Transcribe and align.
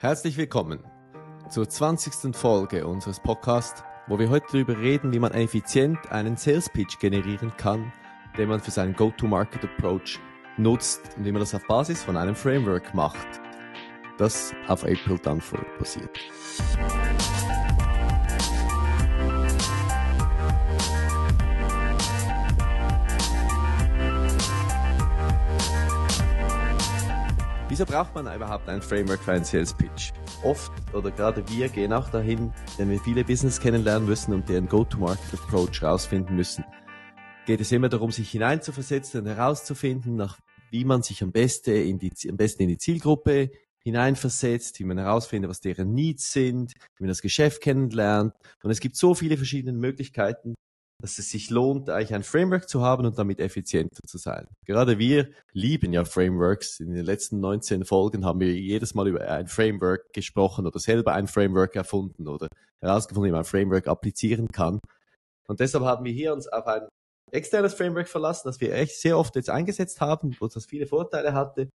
Herzlich 0.00 0.36
willkommen 0.36 0.84
zur 1.48 1.68
20. 1.68 2.36
Folge 2.36 2.86
unseres 2.86 3.18
Podcasts, 3.18 3.82
wo 4.06 4.16
wir 4.16 4.30
heute 4.30 4.46
darüber 4.52 4.78
reden, 4.78 5.12
wie 5.12 5.18
man 5.18 5.32
effizient 5.32 6.12
einen 6.12 6.36
Sales 6.36 6.68
Pitch 6.68 7.00
generieren 7.00 7.52
kann, 7.56 7.92
den 8.36 8.48
man 8.48 8.60
für 8.60 8.70
seinen 8.70 8.94
Go-to-Market 8.94 9.64
Approach 9.64 10.20
nutzt 10.56 11.00
und 11.16 11.24
wie 11.24 11.32
man 11.32 11.40
das 11.40 11.52
auf 11.52 11.66
Basis 11.66 12.04
von 12.04 12.16
einem 12.16 12.36
Framework 12.36 12.94
macht, 12.94 13.26
das 14.18 14.52
auf 14.68 14.84
April 14.84 15.18
Dunford 15.18 15.66
basiert. 15.80 16.16
Wieso 27.78 27.92
braucht 27.92 28.12
man 28.12 28.26
überhaupt 28.34 28.68
ein 28.68 28.82
Framework 28.82 29.22
für 29.22 29.34
einen 29.34 29.44
Sales 29.44 29.72
Pitch? 29.72 30.10
Oft 30.42 30.72
oder 30.92 31.12
gerade 31.12 31.48
wir 31.48 31.68
gehen 31.68 31.92
auch 31.92 32.08
dahin, 32.08 32.52
wenn 32.76 32.90
wir 32.90 32.98
viele 32.98 33.22
Business 33.22 33.60
kennenlernen 33.60 34.08
müssen 34.08 34.34
und 34.34 34.48
deren 34.48 34.66
Go-to-Market 34.66 35.34
Approach 35.34 35.80
rausfinden 35.80 36.34
müssen. 36.34 36.64
Geht 37.46 37.60
es 37.60 37.70
immer 37.70 37.88
darum, 37.88 38.10
sich 38.10 38.30
hineinzuversetzen 38.30 39.20
und 39.20 39.28
herauszufinden, 39.28 40.16
nach 40.16 40.40
wie 40.72 40.84
man 40.84 41.02
sich 41.02 41.22
am 41.22 41.30
besten 41.30 41.70
in 41.70 42.00
die, 42.00 42.10
am 42.28 42.36
besten 42.36 42.64
in 42.64 42.68
die 42.70 42.78
Zielgruppe 42.78 43.52
hineinversetzt, 43.84 44.80
wie 44.80 44.84
man 44.84 44.98
herausfindet, 44.98 45.48
was 45.48 45.60
deren 45.60 45.94
Needs 45.94 46.32
sind, 46.32 46.74
wie 46.96 47.04
man 47.04 47.08
das 47.08 47.22
Geschäft 47.22 47.62
kennenlernt. 47.62 48.34
Und 48.60 48.72
es 48.72 48.80
gibt 48.80 48.96
so 48.96 49.14
viele 49.14 49.36
verschiedene 49.36 49.78
Möglichkeiten, 49.78 50.56
dass 51.00 51.18
es 51.18 51.30
sich 51.30 51.50
lohnt, 51.50 51.90
eigentlich 51.90 52.14
ein 52.14 52.24
Framework 52.24 52.68
zu 52.68 52.82
haben 52.82 53.06
und 53.06 53.18
damit 53.18 53.38
effizienter 53.38 54.00
zu 54.04 54.18
sein. 54.18 54.48
Gerade 54.66 54.98
wir 54.98 55.30
lieben 55.52 55.92
ja 55.92 56.04
Frameworks. 56.04 56.80
In 56.80 56.92
den 56.92 57.04
letzten 57.04 57.38
19 57.40 57.84
Folgen 57.84 58.24
haben 58.24 58.40
wir 58.40 58.52
jedes 58.52 58.94
Mal 58.94 59.06
über 59.06 59.20
ein 59.28 59.46
Framework 59.46 60.12
gesprochen 60.12 60.66
oder 60.66 60.80
selber 60.80 61.12
ein 61.12 61.28
Framework 61.28 61.76
erfunden 61.76 62.26
oder 62.26 62.48
herausgefunden, 62.80 63.28
wie 63.28 63.32
man 63.32 63.42
ein 63.42 63.44
Framework 63.44 63.86
applizieren 63.86 64.48
kann. 64.48 64.80
Und 65.46 65.60
deshalb 65.60 65.84
haben 65.84 66.04
wir 66.04 66.12
hier 66.12 66.32
uns 66.32 66.48
auf 66.48 66.66
ein 66.66 66.88
externes 67.30 67.74
Framework 67.74 68.08
verlassen, 68.08 68.48
das 68.48 68.60
wir 68.60 68.74
echt 68.74 69.00
sehr 69.00 69.18
oft 69.18 69.36
jetzt 69.36 69.50
eingesetzt 69.50 70.00
haben, 70.00 70.36
wo 70.40 70.48
das 70.48 70.66
viele 70.66 70.86
Vorteile 70.86 71.32
hatte, 71.32 71.68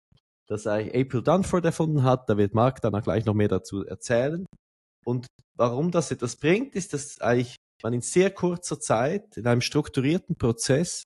das 0.48 0.66
eigentlich 0.66 0.94
April 0.94 1.22
Dunford 1.22 1.64
erfunden 1.64 2.04
hat. 2.04 2.28
Da 2.28 2.38
wird 2.38 2.54
Mark 2.54 2.80
dann 2.80 2.94
auch 2.94 3.02
gleich 3.02 3.26
noch 3.26 3.34
mehr 3.34 3.48
dazu 3.48 3.84
erzählen. 3.84 4.46
Und 5.04 5.26
warum 5.56 5.90
das 5.90 6.10
etwas 6.10 6.36
bringt, 6.36 6.74
ist, 6.74 6.94
dass 6.94 7.20
eigentlich 7.20 7.56
man 7.82 7.92
in 7.92 8.00
sehr 8.00 8.30
kurzer 8.30 8.80
Zeit, 8.80 9.36
in 9.36 9.46
einem 9.46 9.60
strukturierten 9.60 10.36
Prozess, 10.36 11.04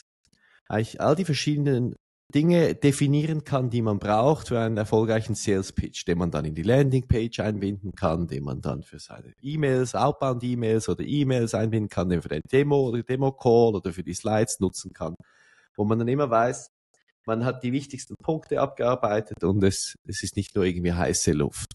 eigentlich 0.69 1.01
all 1.01 1.15
die 1.17 1.25
verschiedenen 1.25 1.95
Dinge 2.35 2.75
definieren 2.75 3.45
kann, 3.45 3.71
die 3.71 3.83
man 3.83 3.99
braucht 3.99 4.49
für 4.49 4.59
einen 4.59 4.77
erfolgreichen 4.77 5.35
Sales 5.35 5.73
Pitch, 5.73 6.07
den 6.07 6.19
man 6.19 6.31
dann 6.31 6.45
in 6.45 6.55
die 6.55 6.63
Landingpage 6.63 7.39
einbinden 7.41 7.93
kann, 7.93 8.27
den 8.27 8.43
man 8.45 8.61
dann 8.61 8.83
für 8.83 8.99
seine 8.99 9.35
E-Mails, 9.41 9.95
Outbound-E-Mails 9.95 10.89
oder 10.89 11.05
E-Mails 11.05 11.55
einbinden 11.55 11.89
kann, 11.89 12.09
den 12.09 12.23
für 12.23 12.31
den 12.31 12.43
Demo 12.51 12.89
oder 12.89 13.03
Demo-Call 13.03 13.77
oder 13.77 13.93
für 13.93 14.03
die 14.03 14.15
Slides 14.15 14.59
nutzen 14.59 14.93
kann, 14.93 15.15
wo 15.77 15.85
man 15.85 15.99
dann 15.99 16.09
immer 16.09 16.29
weiß, 16.29 16.71
man 17.27 17.45
hat 17.45 17.63
die 17.63 17.73
wichtigsten 17.73 18.17
Punkte 18.17 18.61
abgearbeitet 18.61 19.45
und 19.45 19.63
es, 19.63 19.97
es 20.07 20.23
ist 20.23 20.37
nicht 20.37 20.57
nur 20.57 20.65
irgendwie 20.65 20.93
heiße 20.93 21.33
Luft. 21.33 21.75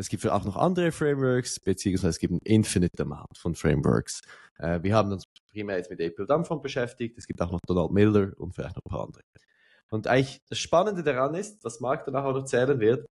Es 0.00 0.08
gibt 0.08 0.26
auch 0.26 0.44
noch 0.46 0.56
andere 0.56 0.92
Frameworks, 0.92 1.60
beziehungsweise 1.60 2.08
es 2.08 2.18
gibt 2.18 2.32
ein 2.32 2.40
Infinite 2.42 3.02
Amount 3.02 3.36
von 3.36 3.54
Frameworks. 3.54 4.22
Äh, 4.58 4.82
wir 4.82 4.94
haben 4.94 5.12
uns 5.12 5.24
primär 5.52 5.76
jetzt 5.76 5.90
mit 5.90 6.00
April 6.00 6.26
Dunford 6.26 6.62
beschäftigt. 6.62 7.18
Es 7.18 7.26
gibt 7.26 7.42
auch 7.42 7.52
noch 7.52 7.60
Donald 7.66 7.90
Miller 7.90 8.32
und 8.38 8.54
vielleicht 8.54 8.76
noch 8.76 8.84
ein 8.86 8.90
paar 8.90 9.04
andere. 9.04 9.22
Und 9.90 10.06
eigentlich 10.06 10.40
das 10.48 10.58
Spannende 10.58 11.02
daran 11.02 11.34
ist, 11.34 11.62
was 11.64 11.80
Marc 11.80 12.06
danach 12.06 12.24
auch 12.24 12.34
erzählen 12.34 12.80
wird, 12.80 13.06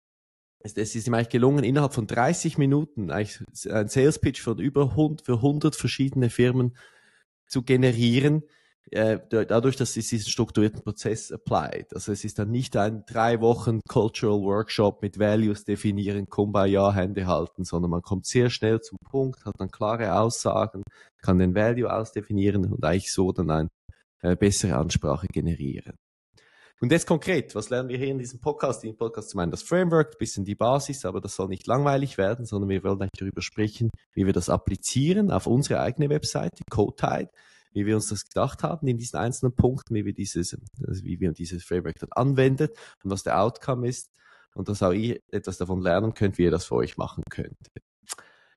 ist, 0.63 0.77
es 0.77 0.95
ist 0.95 1.07
ihm 1.07 1.13
eigentlich 1.13 1.27
gelungen, 1.27 1.65
innerhalb 1.65 1.93
von 1.93 2.07
30 2.07 2.57
Minuten 2.57 3.11
eigentlich 3.11 3.43
ein 3.69 3.89
Sales 3.89 4.19
Pitch 4.19 4.41
von 4.41 4.57
über 4.57 4.91
100, 4.91 5.25
für 5.25 5.33
100 5.33 5.75
verschiedene 5.75 6.29
Firmen 6.29 6.77
zu 7.47 7.63
generieren, 7.63 8.43
äh, 8.91 9.19
dadurch, 9.29 9.75
dass 9.75 9.93
sie 9.93 10.01
diesen 10.01 10.29
strukturierten 10.29 10.81
Prozess 10.81 11.31
applied. 11.31 11.93
Also 11.93 12.11
es 12.11 12.23
ist 12.23 12.39
dann 12.39 12.51
nicht 12.51 12.77
ein 12.77 13.03
drei 13.05 13.41
Wochen 13.41 13.81
Cultural 13.87 14.41
Workshop 14.41 15.01
mit 15.01 15.19
Values 15.19 15.65
definieren, 15.65 16.27
Kumbaya, 16.29 16.93
Hände 16.93 17.27
halten, 17.27 17.63
sondern 17.63 17.91
man 17.91 18.01
kommt 18.01 18.25
sehr 18.25 18.49
schnell 18.49 18.79
zum 18.81 18.97
Punkt, 19.09 19.45
hat 19.45 19.55
dann 19.59 19.71
klare 19.71 20.19
Aussagen, 20.19 20.83
kann 21.21 21.39
den 21.39 21.55
Value 21.55 21.91
ausdefinieren 21.91 22.71
und 22.71 22.83
eigentlich 22.83 23.11
so 23.11 23.31
dann 23.31 23.49
eine 23.49 23.69
äh, 24.21 24.35
bessere 24.35 24.77
Ansprache 24.77 25.27
generieren. 25.27 25.95
Und 26.79 26.91
jetzt 26.91 27.07
konkret, 27.07 27.55
was 27.55 27.71
lernen 27.71 27.89
wir 27.89 27.97
hier 27.97 28.09
in 28.09 28.19
diesem 28.19 28.39
Podcast? 28.39 28.83
In 28.83 28.91
diesem 28.91 28.99
Podcast 28.99 29.31
zum 29.31 29.39
einen 29.39 29.49
das 29.49 29.63
Framework, 29.63 30.19
bisschen 30.19 30.45
die 30.45 30.53
Basis, 30.53 31.05
aber 31.05 31.19
das 31.19 31.35
soll 31.35 31.47
nicht 31.47 31.65
langweilig 31.65 32.19
werden, 32.19 32.45
sondern 32.45 32.69
wir 32.69 32.83
wollen 32.83 33.01
eigentlich 33.01 33.17
darüber 33.17 33.41
sprechen, 33.41 33.89
wie 34.13 34.27
wir 34.27 34.33
das 34.33 34.47
applizieren 34.47 35.31
auf 35.31 35.47
unsere 35.47 35.81
eigene 35.81 36.09
Webseite, 36.09 36.63
CodeTide, 36.69 37.29
wie 37.73 37.85
wir 37.85 37.95
uns 37.95 38.07
das 38.07 38.25
gedacht 38.25 38.63
haben 38.63 38.87
in 38.87 38.97
diesen 38.97 39.17
einzelnen 39.17 39.55
Punkten, 39.55 39.95
wie 39.95 40.05
wir 40.05 40.13
dieses, 40.13 40.57
also 40.85 41.03
wie 41.03 41.19
wir 41.19 41.31
dieses 41.31 41.63
Framework 41.63 41.99
dann 41.99 42.11
anwendet 42.11 42.77
und 43.03 43.11
was 43.11 43.23
der 43.23 43.41
Outcome 43.41 43.87
ist 43.87 44.09
und 44.55 44.69
dass 44.69 44.83
auch 44.83 44.93
ihr 44.93 45.19
etwas 45.31 45.57
davon 45.57 45.81
lernen 45.81 46.13
könnt, 46.13 46.37
wie 46.37 46.43
ihr 46.43 46.51
das 46.51 46.65
für 46.65 46.75
euch 46.75 46.97
machen 46.97 47.23
könnt. 47.29 47.57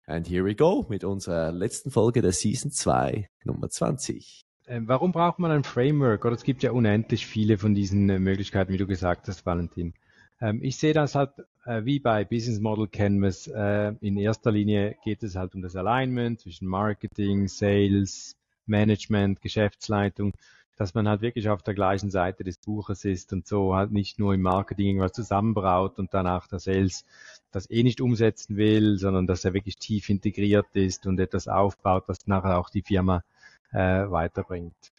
And 0.07 0.29
here 0.29 0.45
we 0.45 0.57
go 0.57 0.87
mit 0.89 1.05
unserer 1.05 1.53
letzten 1.53 1.91
Folge 1.91 2.23
der 2.23 2.33
Season 2.33 2.73
2, 2.73 3.29
Nummer 3.45 3.69
20. 3.69 4.43
Ähm, 4.67 4.89
warum 4.89 5.13
braucht 5.13 5.39
man 5.39 5.51
ein 5.51 5.65
Framework? 5.65 6.25
Oder 6.25 6.35
es 6.35 6.43
gibt 6.43 6.63
ja 6.63 6.73
unendlich 6.73 7.27
viele 7.27 7.59
von 7.59 7.75
diesen 7.75 8.09
äh, 8.09 8.19
Möglichkeiten, 8.19 8.73
wie 8.73 8.79
du 8.79 8.87
gesagt 8.87 9.29
hast, 9.29 9.47
Valentin. 9.47 9.95
Ähm, 10.41 10.61
ich 10.63 10.77
sehe 10.79 10.95
das 10.95 11.15
halt 11.15 11.31
äh, 11.65 11.85
wie 11.85 12.01
bei 12.01 12.25
Business 12.25 12.61
Model 12.61 12.89
Canvas. 12.89 13.47
Äh, 13.47 13.95
in 14.01 14.17
erster 14.17 14.51
Linie 14.51 14.97
geht 15.05 15.23
es 15.23 15.37
halt 15.37 15.55
um 15.55 15.63
das 15.63 15.77
Alignment 15.77 16.41
zwischen 16.41 16.67
Marketing, 16.67 17.49
Sales, 17.49 18.37
Management, 18.71 19.43
Geschäftsleitung, 19.43 20.33
dass 20.79 20.95
man 20.95 21.07
halt 21.07 21.21
wirklich 21.21 21.51
auf 21.51 21.63
der 21.63 21.75
gleichen 21.75 22.11
Seite 22.11 22.43
des 22.43 22.57
Buches 22.57 23.05
ist 23.05 23.35
und 23.35 23.47
so 23.47 23.75
halt 23.77 23.93
nicht 23.93 24.19
nur 24.19 24.33
im 24.33 24.41
Marketing 24.41 24.87
irgendwas 24.87 25.13
zusammenbraut 25.13 25.99
und 25.99 26.15
danach 26.15 26.47
der 26.47 26.59
Sales 26.59 27.05
das 27.53 27.71
eh 27.71 27.83
nicht 27.83 28.01
umsetzen 28.01 28.57
will, 28.57 28.97
sondern 28.97 29.27
dass 29.27 29.45
er 29.45 29.53
wirklich 29.53 29.77
tief 29.77 30.09
integriert 30.09 30.69
ist 30.73 31.07
und 31.07 31.21
etwas 31.21 31.49
aufbaut, 31.49 32.05
was 32.07 32.27
nachher 32.27 32.59
auch 32.59 32.71
die 32.71 32.81
Firma 32.81 33.23
äh, 33.73 33.79
weiterbringt. 34.11 34.93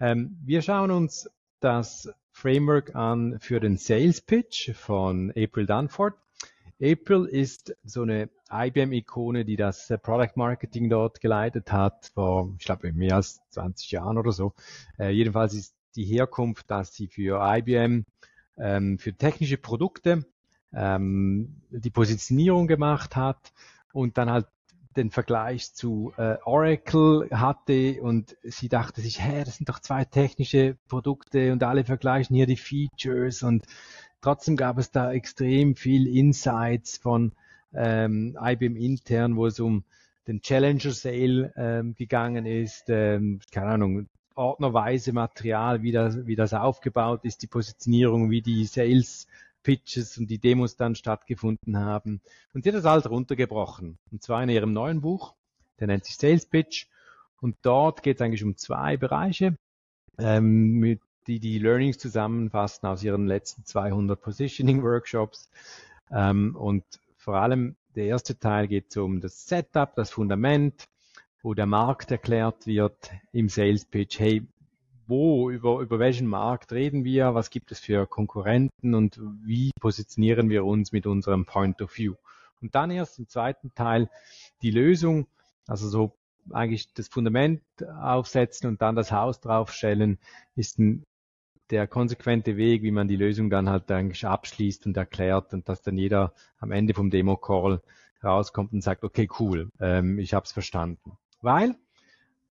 Ähm, 0.00 0.36
wir 0.44 0.60
schauen 0.60 0.90
uns 0.90 1.30
das 1.60 2.12
Framework 2.32 2.94
an 2.94 3.38
für 3.40 3.60
den 3.60 3.76
Sales 3.76 4.20
Pitch 4.20 4.72
von 4.74 5.30
April 5.30 5.66
Dunford. 5.66 6.14
April 6.82 7.26
ist 7.26 7.76
so 7.84 8.02
eine 8.02 8.28
IBM-Ikone, 8.50 9.44
die 9.44 9.56
das 9.56 9.88
äh, 9.90 9.98
Product 9.98 10.32
Marketing 10.34 10.90
dort 10.90 11.20
geleitet 11.20 11.70
hat, 11.70 12.10
vor, 12.14 12.54
ich 12.58 12.64
glaube, 12.64 12.92
mehr 12.92 13.16
als 13.16 13.40
20 13.50 13.92
Jahren 13.92 14.18
oder 14.18 14.32
so. 14.32 14.52
Äh, 14.98 15.10
jedenfalls 15.10 15.54
ist 15.54 15.74
die 15.94 16.04
Herkunft, 16.04 16.70
dass 16.70 16.94
sie 16.94 17.06
für 17.06 17.40
IBM, 17.40 18.04
ähm, 18.58 18.98
für 18.98 19.14
technische 19.14 19.58
Produkte 19.58 20.24
ähm, 20.72 21.62
die 21.70 21.90
Positionierung 21.90 22.66
gemacht 22.66 23.14
hat 23.16 23.52
und 23.92 24.18
dann 24.18 24.30
halt 24.30 24.46
den 24.96 25.10
Vergleich 25.10 25.72
zu 25.72 26.12
äh, 26.16 26.36
Oracle 26.44 27.28
hatte 27.30 28.02
und 28.02 28.36
sie 28.42 28.68
dachte 28.68 29.00
sich, 29.00 29.22
hä, 29.22 29.44
das 29.44 29.56
sind 29.56 29.68
doch 29.68 29.78
zwei 29.78 30.04
technische 30.04 30.76
Produkte 30.88 31.52
und 31.52 31.62
alle 31.62 31.84
vergleichen 31.84 32.36
hier 32.36 32.46
die 32.46 32.56
Features 32.56 33.42
und 33.42 33.64
Trotzdem 34.22 34.56
gab 34.56 34.78
es 34.78 34.90
da 34.90 35.12
extrem 35.12 35.76
viel 35.76 36.06
Insights 36.06 36.96
von 36.96 37.32
ähm, 37.74 38.38
IBM 38.40 38.76
intern, 38.76 39.36
wo 39.36 39.46
es 39.46 39.60
um 39.60 39.84
den 40.28 40.40
Challenger 40.40 40.92
Sale 40.92 41.52
ähm, 41.56 41.94
gegangen 41.94 42.46
ist, 42.46 42.84
ähm, 42.88 43.40
keine 43.50 43.72
Ahnung, 43.72 44.08
ordnerweise 44.34 45.12
Material, 45.12 45.82
wie 45.82 45.92
das, 45.92 46.24
wie 46.26 46.36
das 46.36 46.54
aufgebaut 46.54 47.24
ist, 47.24 47.42
die 47.42 47.48
Positionierung, 47.48 48.30
wie 48.30 48.42
die 48.42 48.64
Sales 48.64 49.26
Pitches 49.64 50.18
und 50.18 50.28
die 50.30 50.38
Demos 50.38 50.76
dann 50.76 50.94
stattgefunden 50.94 51.76
haben. 51.76 52.20
Und 52.54 52.64
sie 52.64 52.70
hat 52.70 52.76
das 52.76 52.84
alles 52.84 53.10
runtergebrochen. 53.10 53.98
Und 54.10 54.22
zwar 54.22 54.42
in 54.42 54.48
ihrem 54.48 54.72
neuen 54.72 55.00
Buch, 55.00 55.34
der 55.80 55.88
nennt 55.88 56.04
sich 56.04 56.16
Sales 56.16 56.46
Pitch. 56.46 56.86
Und 57.40 57.56
dort 57.62 58.02
geht 58.02 58.16
es 58.16 58.22
eigentlich 58.22 58.44
um 58.44 58.56
zwei 58.56 58.96
Bereiche. 58.96 59.56
Ähm, 60.18 60.78
mit 60.78 61.00
die 61.26 61.40
die 61.40 61.58
Learnings 61.58 61.98
zusammenfassen 61.98 62.86
aus 62.86 63.02
ihren 63.02 63.26
letzten 63.26 63.64
200 63.64 64.20
Positioning 64.20 64.82
Workshops. 64.82 65.50
Ähm, 66.10 66.56
und 66.56 66.84
vor 67.16 67.36
allem 67.36 67.76
der 67.94 68.06
erste 68.06 68.38
Teil 68.38 68.68
geht 68.68 68.96
um 68.96 69.20
das 69.20 69.46
Setup, 69.46 69.94
das 69.94 70.10
Fundament, 70.10 70.88
wo 71.42 71.54
der 71.54 71.66
Markt 71.66 72.10
erklärt 72.10 72.66
wird 72.66 73.10
im 73.32 73.48
Sales 73.48 73.84
Pitch. 73.84 74.18
Hey, 74.18 74.46
wo, 75.06 75.50
über, 75.50 75.80
über 75.80 75.98
welchen 75.98 76.26
Markt 76.26 76.72
reden 76.72 77.04
wir? 77.04 77.34
Was 77.34 77.50
gibt 77.50 77.72
es 77.72 77.80
für 77.80 78.06
Konkurrenten 78.06 78.94
und 78.94 79.20
wie 79.44 79.70
positionieren 79.80 80.48
wir 80.48 80.64
uns 80.64 80.92
mit 80.92 81.06
unserem 81.06 81.44
Point 81.44 81.82
of 81.82 81.96
View? 81.96 82.14
Und 82.60 82.74
dann 82.74 82.90
erst 82.90 83.18
im 83.18 83.28
zweiten 83.28 83.74
Teil 83.74 84.08
die 84.62 84.70
Lösung, 84.70 85.26
also 85.66 85.88
so 85.88 86.16
eigentlich 86.50 86.92
das 86.94 87.08
Fundament 87.08 87.62
aufsetzen 88.00 88.68
und 88.68 88.80
dann 88.80 88.96
das 88.96 89.12
Haus 89.12 89.40
draufstellen, 89.40 90.18
ist 90.56 90.78
ein 90.78 91.04
der 91.72 91.88
konsequente 91.88 92.56
Weg, 92.56 92.82
wie 92.82 92.90
man 92.90 93.08
die 93.08 93.16
Lösung 93.16 93.48
dann 93.50 93.68
halt 93.68 93.90
eigentlich 93.90 94.26
abschließt 94.26 94.86
und 94.86 94.96
erklärt 94.96 95.54
und 95.54 95.68
dass 95.68 95.82
dann 95.82 95.96
jeder 95.96 96.34
am 96.58 96.70
Ende 96.70 96.92
vom 96.92 97.10
Demo-Call 97.10 97.80
rauskommt 98.22 98.72
und 98.72 98.82
sagt, 98.82 99.02
okay, 99.02 99.28
cool, 99.40 99.70
ähm, 99.80 100.18
ich 100.18 100.34
habe 100.34 100.44
es 100.44 100.52
verstanden. 100.52 101.12
Weil 101.40 101.74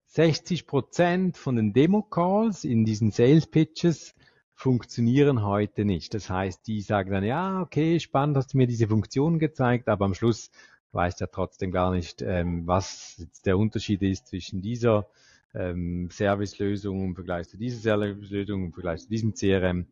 60 0.07 0.67
Prozent 0.67 1.37
von 1.37 1.55
den 1.55 1.71
Demo-Calls 1.71 2.65
in 2.65 2.83
diesen 2.83 3.11
Sales-Pitches 3.11 4.15
funktionieren 4.55 5.43
heute 5.43 5.85
nicht. 5.85 6.13
Das 6.13 6.29
heißt, 6.29 6.67
die 6.67 6.81
sagen 6.81 7.11
dann, 7.11 7.23
ja, 7.23 7.61
okay, 7.61 7.99
spannend, 7.99 8.37
hast 8.37 8.53
du 8.53 8.57
mir 8.57 8.67
diese 8.67 8.87
Funktion 8.87 9.39
gezeigt, 9.39 9.87
aber 9.87 10.05
am 10.05 10.15
Schluss 10.15 10.51
weiß 10.93 11.19
ja 11.19 11.27
trotzdem 11.27 11.71
gar 11.71 11.91
nicht, 11.91 12.21
ähm, 12.23 12.67
was 12.67 13.25
der 13.45 13.57
Unterschied 13.57 14.01
ist 14.01 14.27
zwischen 14.27 14.61
dieser 14.61 15.07
ähm, 15.53 16.09
Servicelösung 16.11 17.05
im 17.05 17.15
Vergleich 17.15 17.49
zu 17.49 17.57
dieser 17.57 17.79
Servicelösung 17.79 18.65
im 18.65 18.73
Vergleich 18.73 19.01
zu 19.01 19.09
diesem 19.09 19.33
CRM. 19.33 19.87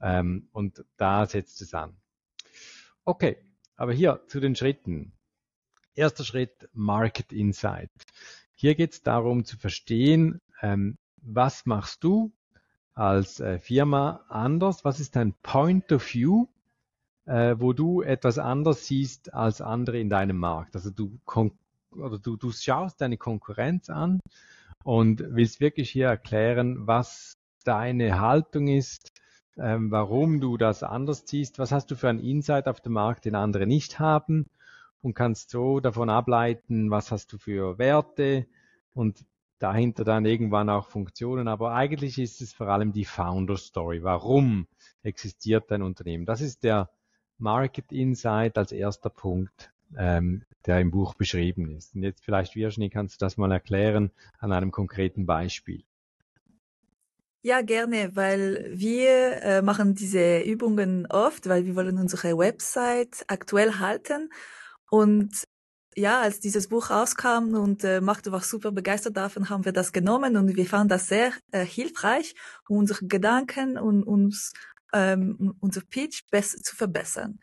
Ähm, 0.00 0.48
und 0.52 0.84
da 0.96 1.26
setzt 1.26 1.60
es 1.62 1.74
an. 1.74 1.96
Okay, 3.04 3.36
aber 3.76 3.92
hier 3.92 4.22
zu 4.28 4.40
den 4.40 4.54
Schritten. 4.54 5.12
Erster 5.94 6.24
Schritt, 6.24 6.68
Market 6.72 7.32
Insight. 7.32 7.90
Hier 8.54 8.74
geht 8.74 8.92
es 8.92 9.02
darum 9.02 9.44
zu 9.44 9.56
verstehen, 9.56 10.40
ähm, 10.62 10.96
was 11.22 11.66
machst 11.66 12.04
du 12.04 12.32
als 12.94 13.40
äh, 13.40 13.58
Firma 13.58 14.24
anders? 14.28 14.84
Was 14.84 15.00
ist 15.00 15.16
dein 15.16 15.34
Point 15.42 15.92
of 15.92 16.14
View, 16.14 16.46
äh, 17.26 17.56
wo 17.58 17.72
du 17.72 18.02
etwas 18.02 18.38
anders 18.38 18.86
siehst 18.86 19.32
als 19.34 19.60
andere 19.60 19.98
in 19.98 20.08
deinem 20.08 20.38
Markt? 20.38 20.74
Also 20.74 20.90
du, 20.90 21.18
oder 21.90 22.18
du, 22.18 22.36
du 22.36 22.52
schaust 22.52 23.00
deine 23.00 23.16
Konkurrenz 23.16 23.90
an 23.90 24.20
und 24.84 25.24
willst 25.30 25.60
wirklich 25.60 25.90
hier 25.90 26.06
erklären, 26.06 26.86
was 26.86 27.38
deine 27.64 28.20
Haltung 28.20 28.68
ist, 28.68 29.12
ähm, 29.56 29.90
warum 29.90 30.40
du 30.40 30.56
das 30.56 30.82
anders 30.82 31.24
siehst, 31.26 31.58
was 31.58 31.72
hast 31.72 31.90
du 31.90 31.96
für 31.96 32.08
einen 32.08 32.20
Insight 32.20 32.68
auf 32.68 32.80
dem 32.80 32.92
Markt, 32.92 33.24
den 33.24 33.34
andere 33.34 33.66
nicht 33.66 33.98
haben 33.98 34.46
und 35.00 35.14
kannst 35.14 35.50
so 35.50 35.80
davon 35.80 36.10
ableiten, 36.10 36.90
was 36.90 37.10
hast 37.10 37.32
du 37.32 37.38
für 37.38 37.78
Werte 37.78 38.46
und 38.92 39.24
dahinter 39.58 40.04
dann 40.04 40.26
irgendwann 40.26 40.68
auch 40.68 40.88
Funktionen. 40.88 41.48
Aber 41.48 41.72
eigentlich 41.72 42.18
ist 42.18 42.42
es 42.42 42.52
vor 42.52 42.68
allem 42.68 42.92
die 42.92 43.04
Founder 43.04 43.56
Story. 43.56 44.02
Warum 44.02 44.66
existiert 45.02 45.70
dein 45.70 45.82
Unternehmen? 45.82 46.26
Das 46.26 46.40
ist 46.40 46.62
der 46.62 46.90
Market 47.38 47.90
Insight 47.90 48.58
als 48.58 48.72
erster 48.72 49.10
Punkt, 49.10 49.72
ähm, 49.96 50.42
der 50.66 50.80
im 50.80 50.90
Buch 50.90 51.14
beschrieben 51.14 51.70
ist. 51.76 51.94
Und 51.94 52.02
jetzt 52.02 52.24
vielleicht, 52.24 52.54
Virginie, 52.56 52.90
kannst 52.90 53.20
du 53.20 53.24
das 53.24 53.36
mal 53.36 53.52
erklären 53.52 54.10
an 54.38 54.52
einem 54.52 54.70
konkreten 54.70 55.26
Beispiel. 55.26 55.84
Ja, 57.42 57.60
gerne, 57.60 58.16
weil 58.16 58.70
wir 58.72 59.42
äh, 59.42 59.62
machen 59.62 59.94
diese 59.94 60.40
Übungen 60.40 61.06
oft, 61.10 61.46
weil 61.46 61.66
wir 61.66 61.76
wollen 61.76 61.98
unsere 61.98 62.38
Website 62.38 63.24
aktuell 63.28 63.78
halten. 63.78 64.30
Und 64.88 65.44
ja, 65.94 66.22
als 66.22 66.40
dieses 66.40 66.68
Buch 66.68 66.90
rauskam 66.90 67.54
und 67.54 67.84
äh, 67.84 68.00
Machte 68.00 68.32
war 68.32 68.40
super 68.40 68.72
begeistert 68.72 69.16
davon, 69.16 69.50
haben 69.50 69.66
wir 69.66 69.72
das 69.72 69.92
genommen 69.92 70.36
und 70.36 70.56
wir 70.56 70.66
fanden 70.66 70.88
das 70.88 71.08
sehr 71.08 71.32
äh, 71.52 71.64
hilfreich, 71.64 72.34
um 72.68 72.78
unsere 72.78 73.06
Gedanken 73.06 73.78
und 73.78 74.02
uns 74.02 74.52
ähm, 74.94 75.54
unser 75.60 75.82
Pitch 75.82 76.22
zu 76.30 76.76
verbessern. 76.76 77.38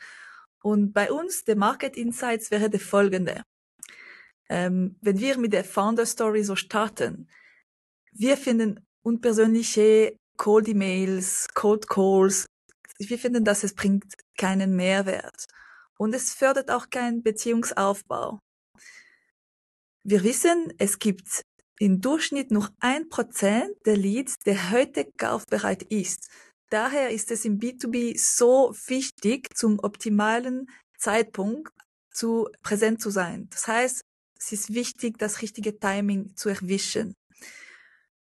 Und 0.63 0.93
bei 0.93 1.11
uns, 1.11 1.43
der 1.43 1.55
Market 1.55 1.97
Insights 1.97 2.51
wäre 2.51 2.69
der 2.69 2.79
folgende. 2.79 3.43
Ähm, 4.49 4.97
wenn 5.01 5.19
wir 5.19 5.37
mit 5.37 5.53
der 5.53 5.63
Founder 5.63 6.05
Story 6.05 6.43
so 6.43 6.55
starten, 6.55 7.29
wir 8.11 8.37
finden 8.37 8.85
unpersönliche 9.03 10.17
Cold 10.37 10.67
E-Mails, 10.67 11.47
Cold 11.53 11.87
Calls. 11.87 12.45
Wir 12.97 13.17
finden, 13.17 13.43
dass 13.43 13.63
es 13.63 13.73
bringt 13.73 14.13
keinen 14.37 14.75
Mehrwert. 14.75 15.45
Und 15.97 16.13
es 16.13 16.33
fördert 16.33 16.69
auch 16.69 16.89
keinen 16.89 17.23
Beziehungsaufbau. 17.23 18.39
Wir 20.03 20.23
wissen, 20.23 20.73
es 20.79 20.99
gibt 20.99 21.43
im 21.79 22.01
Durchschnitt 22.01 22.51
nur 22.51 22.69
ein 22.79 23.09
Prozent 23.09 23.75
der 23.85 23.97
Leads, 23.97 24.37
der 24.45 24.71
heute 24.71 25.05
kaufbereit 25.17 25.83
ist. 25.83 26.29
Daher 26.71 27.09
ist 27.09 27.31
es 27.31 27.43
im 27.43 27.59
B2B 27.59 28.17
so 28.17 28.73
wichtig, 28.87 29.53
zum 29.57 29.79
optimalen 29.79 30.69
Zeitpunkt 30.97 31.73
zu 32.09 32.47
präsent 32.63 33.01
zu 33.01 33.09
sein. 33.09 33.49
Das 33.51 33.67
heißt, 33.67 34.01
es 34.39 34.51
ist 34.53 34.73
wichtig, 34.73 35.17
das 35.17 35.41
richtige 35.41 35.77
Timing 35.77 36.33
zu 36.37 36.47
erwischen. 36.47 37.13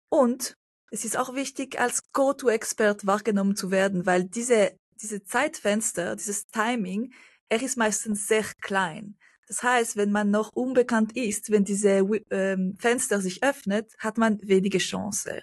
Und 0.09 0.55
es 0.91 1.05
ist 1.05 1.17
auch 1.17 1.37
wichtig, 1.37 1.79
als 1.79 2.03
Go-To-Expert 2.13 3.07
wahrgenommen 3.07 3.55
zu 3.55 3.71
werden, 3.71 4.05
weil 4.05 4.25
diese, 4.25 4.77
diese 5.01 5.23
Zeitfenster, 5.23 6.17
dieses 6.17 6.49
Timing, 6.49 7.13
er 7.49 7.63
ist 7.63 7.77
meistens 7.77 8.27
sehr 8.27 8.45
klein. 8.61 9.17
Das 9.47 9.63
heißt, 9.63 9.97
wenn 9.97 10.11
man 10.11 10.33
noch 10.33 10.51
unbekannt 10.53 11.17
ist, 11.17 11.53
wenn 11.53 11.65
diese 11.65 12.05
ähm, 12.31 12.77
Fenster 12.81 13.21
sich 13.21 13.45
öffnet, 13.45 13.95
hat 13.99 14.19
man 14.19 14.41
wenige 14.43 14.79
Chance. 14.79 15.41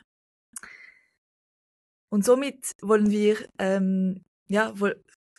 Und 2.09 2.25
somit 2.25 2.71
wollen 2.81 3.09
wir, 3.09 3.37
ähm, 3.59 4.23
ja, 4.47 4.73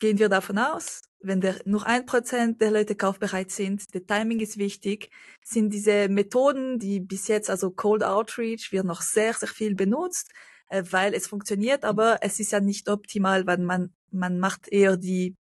gehen 0.00 0.18
wir 0.18 0.28
davon 0.28 0.58
aus, 0.58 1.02
wenn 1.20 1.40
der, 1.40 1.56
nur 1.64 1.86
ein 1.86 2.06
Prozent 2.06 2.60
der 2.60 2.70
Leute 2.70 2.94
kaufbereit 2.94 3.50
sind, 3.50 3.92
der 3.94 4.06
Timing 4.06 4.40
ist 4.40 4.58
wichtig, 4.58 5.10
sind 5.42 5.72
diese 5.72 6.08
Methoden, 6.08 6.78
die 6.78 7.00
bis 7.00 7.26
jetzt, 7.28 7.50
also 7.50 7.70
Cold 7.70 8.04
Outreach, 8.04 8.70
wird 8.70 8.86
noch 8.86 9.02
sehr, 9.02 9.34
sehr 9.34 9.48
viel 9.48 9.74
benutzt, 9.74 10.30
äh, 10.68 10.84
weil 10.90 11.14
es 11.14 11.26
funktioniert, 11.26 11.84
aber 11.84 12.18
es 12.22 12.38
ist 12.38 12.52
ja 12.52 12.60
nicht 12.60 12.88
optimal, 12.88 13.46
weil 13.46 13.58
man, 13.58 13.92
man 14.10 14.38
macht 14.38 14.68
eher 14.68 14.96
die 14.96 15.34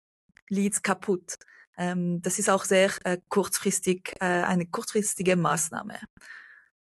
Leads 0.50 0.82
kaputt. 0.82 1.38
Ähm, 1.78 2.22
das 2.22 2.40
ist 2.40 2.50
auch 2.50 2.64
sehr 2.64 2.92
äh, 3.04 3.18
kurzfristig, 3.28 4.16
äh, 4.22 4.26
eine 4.26 4.66
kurzfristige 4.68 5.36
Maßnahme. 5.36 6.00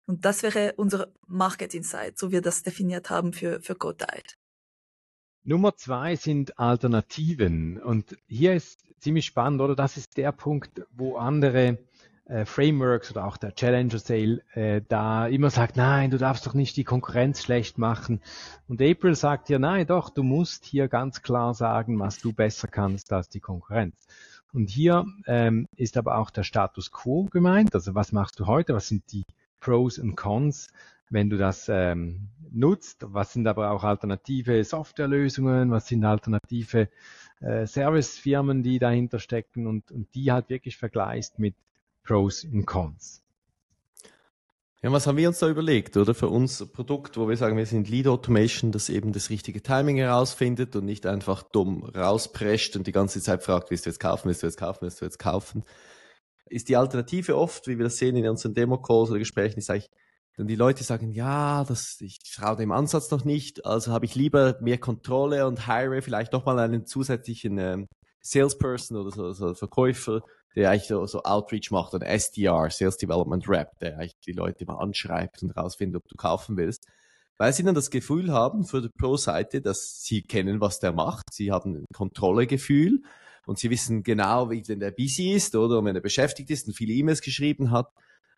Und 0.08 0.26
das 0.26 0.44
wäre 0.44 0.74
unser 0.78 1.08
Market 1.28 1.74
Insight, 1.74 2.18
so 2.18 2.32
wir 2.32 2.42
das 2.42 2.64
definiert 2.64 3.10
haben 3.10 3.34
für, 3.34 3.60
für 3.62 3.76
CodeDiet. 3.76 4.38
Nummer 5.44 5.76
zwei 5.76 6.16
sind 6.16 6.58
Alternativen. 6.58 7.82
Und 7.82 8.18
hier 8.28 8.56
ist 8.56 8.82
ziemlich 9.00 9.26
spannend, 9.26 9.62
oder? 9.62 9.76
Das 9.76 9.98
ist 9.98 10.18
der 10.18 10.32
Punkt, 10.32 10.82
wo 10.92 11.18
andere 11.18 11.78
äh, 12.26 12.46
Frameworks 12.46 13.12
oder 13.12 13.26
auch 13.26 13.38
der 13.38 13.54
Challenger 13.54 14.00
Sale 14.00 14.42
äh, 14.54 14.82
da 14.88 15.28
immer 15.28 15.52
sagt, 15.52 15.76
nein, 15.76 16.10
du 16.10 16.18
darfst 16.18 16.46
doch 16.48 16.56
nicht 16.56 16.76
die 16.78 16.84
Konkurrenz 16.84 17.44
schlecht 17.44 17.78
machen. 17.78 18.22
Und 18.68 18.82
April 18.82 19.16
sagt 19.16 19.50
ja, 19.50 19.60
nein, 19.60 19.86
doch, 19.86 20.10
du 20.10 20.24
musst 20.24 20.66
hier 20.66 20.88
ganz 20.88 21.22
klar 21.22 21.54
sagen, 21.54 22.00
was 22.00 22.20
du 22.20 22.34
besser 22.34 22.68
kannst 22.68 23.14
als 23.14 23.30
die 23.30 23.40
Konkurrenz. 23.40 23.96
Und 24.54 24.70
hier 24.70 25.06
ähm, 25.28 25.68
ist 25.76 25.98
aber 25.98 26.18
auch 26.18 26.32
der 26.32 26.44
Status 26.44 26.92
quo 26.92 27.26
gemeint. 27.26 27.76
Also 27.76 27.94
was 27.94 28.12
machst 28.12 28.40
du 28.40 28.48
heute? 28.48 28.74
Was 28.74 28.88
sind 28.88 29.04
die 29.12 29.26
Pros 29.66 29.98
und 29.98 30.16
Cons? 30.16 30.70
wenn 31.10 31.30
du 31.30 31.38
das 31.38 31.70
ähm, 31.70 32.30
nutzt. 32.52 33.06
Was 33.08 33.34
sind 33.34 33.48
aber 33.48 33.72
auch 33.72 33.84
alternative 33.84 34.64
Softwarelösungen? 34.64 35.72
Was 35.72 35.88
sind 35.88 36.04
alternative 36.04 36.90
äh, 37.42 37.66
Servicefirmen, 37.66 38.64
die 38.64 38.80
dahinter 38.80 39.20
stecken 39.20 39.68
und, 39.68 39.92
und 39.92 40.14
die 40.16 40.32
halt 40.32 40.50
wirklich 40.50 40.78
vergleichst 40.78 41.40
mit 41.40 41.56
Pros 42.04 42.44
und 42.44 42.66
Cons? 42.66 43.22
Ja, 44.82 44.92
was 44.92 45.08
haben 45.08 45.18
wir 45.18 45.28
uns 45.28 45.40
da 45.40 45.50
überlegt, 45.50 45.98
oder? 45.98 46.14
Für 46.14 46.30
uns 46.30 46.62
ein 46.62 46.72
Produkt, 46.72 47.18
wo 47.18 47.28
wir 47.28 47.38
sagen, 47.38 47.58
wir 47.58 47.66
sind 47.66 47.90
Lead 47.90 48.08
Automation, 48.08 48.72
das 48.72 48.90
eben 48.90 49.14
das 49.14 49.32
richtige 49.32 49.64
Timing 49.64 49.98
herausfindet 49.98 50.76
und 50.76 50.86
nicht 50.86 51.08
einfach 51.08 51.42
dumm 51.42 51.84
rausprescht 51.86 52.76
und 52.76 52.86
die 52.86 52.92
ganze 52.92 53.20
Zeit 53.20 53.42
fragt, 53.42 53.72
willst 53.72 53.88
du 53.88 53.90
jetzt 53.90 54.00
kaufen, 54.00 54.28
willst 54.28 54.44
du 54.44 54.48
jetzt 54.48 54.60
kaufen, 54.60 54.80
willst 54.82 55.02
du 55.02 55.06
jetzt 55.06 55.18
kaufen? 55.18 55.64
Ist 56.50 56.70
die 56.70 56.78
Alternative 56.78 57.38
oft, 57.38 57.68
wie 57.68 57.78
wir 57.78 57.86
das 57.86 57.98
sehen 57.98 58.16
in 58.16 58.28
unseren 58.28 58.54
Demo-Calls 58.54 59.10
oder 59.10 59.20
Gesprächen, 59.20 59.60
ist 59.60 59.70
eigentlich, 59.70 59.90
dann 60.38 60.48
die 60.48 60.56
Leute 60.56 60.84
sagen, 60.84 61.12
ja, 61.12 61.64
das, 61.64 61.98
ich 62.02 62.20
traue 62.20 62.58
dem 62.58 62.72
Ansatz 62.72 63.10
noch 63.10 63.24
nicht, 63.24 63.66
also 63.66 63.92
habe 63.92 64.06
ich 64.06 64.16
lieber 64.16 64.58
mehr 64.60 64.78
Kontrolle 64.78 65.48
und 65.48 65.66
hire 65.66 66.02
vielleicht 66.02 66.34
nochmal 66.34 66.60
einen 66.60 66.86
zusätzlichen 66.86 67.58
ähm, 67.58 67.88
Salesperson 68.22 68.98
oder 68.98 69.12
so, 69.12 69.32
so 69.32 69.54
Verkäufer, 69.54 70.22
der 70.56 70.72
eigentlich 70.72 70.88
so, 70.88 71.06
so 71.06 71.24
Outreach 71.24 71.72
macht, 71.72 71.94
ein 71.94 72.02
SDR, 72.02 72.70
Sales 72.70 72.98
Development 72.98 73.48
Rep, 73.48 73.78
der 73.80 73.96
eigentlich 73.96 74.20
die 74.26 74.34
Leute 74.34 74.66
mal 74.66 74.78
anschreibt 74.78 75.42
und 75.44 75.56
rausfindet, 75.56 76.02
ob 76.02 76.08
du 76.08 76.16
kaufen 76.16 76.58
willst. 76.58 76.86
Weil 77.38 77.54
sie 77.54 77.64
dann 77.64 77.76
das 77.76 77.90
Gefühl 77.90 78.32
haben 78.32 78.66
für 78.66 78.82
die 78.82 78.90
Pro-Seite, 78.90 79.62
dass 79.62 80.02
sie 80.04 80.22
kennen, 80.22 80.62
was 80.62 80.80
der 80.80 80.94
macht, 80.94 81.26
sie 81.32 81.52
haben 81.52 81.76
ein 81.76 81.86
Kontrollegefühl 81.94 83.02
und 83.46 83.60
sie 83.60 83.70
wissen 83.70 84.04
genau, 84.04 84.50
wie 84.50 84.62
denn 84.62 84.80
der 84.80 84.92
busy 84.92 85.34
ist 85.34 85.56
oder 85.56 85.84
wenn 85.84 85.96
er 85.96 86.02
beschäftigt 86.02 86.50
ist 86.50 86.68
und 86.68 86.74
viele 86.74 86.94
E-Mails 86.94 87.22
geschrieben 87.22 87.72
hat 87.72 87.92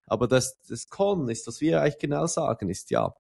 aber 0.07 0.27
das, 0.27 0.57
das 0.67 0.89
Con 0.89 1.29
ist, 1.29 1.45
was 1.47 1.61
wir 1.61 1.81
eigentlich 1.81 1.99
genau 1.99 2.25
sagen, 2.25 2.69
ist 2.69 2.89
ja, 2.89 3.13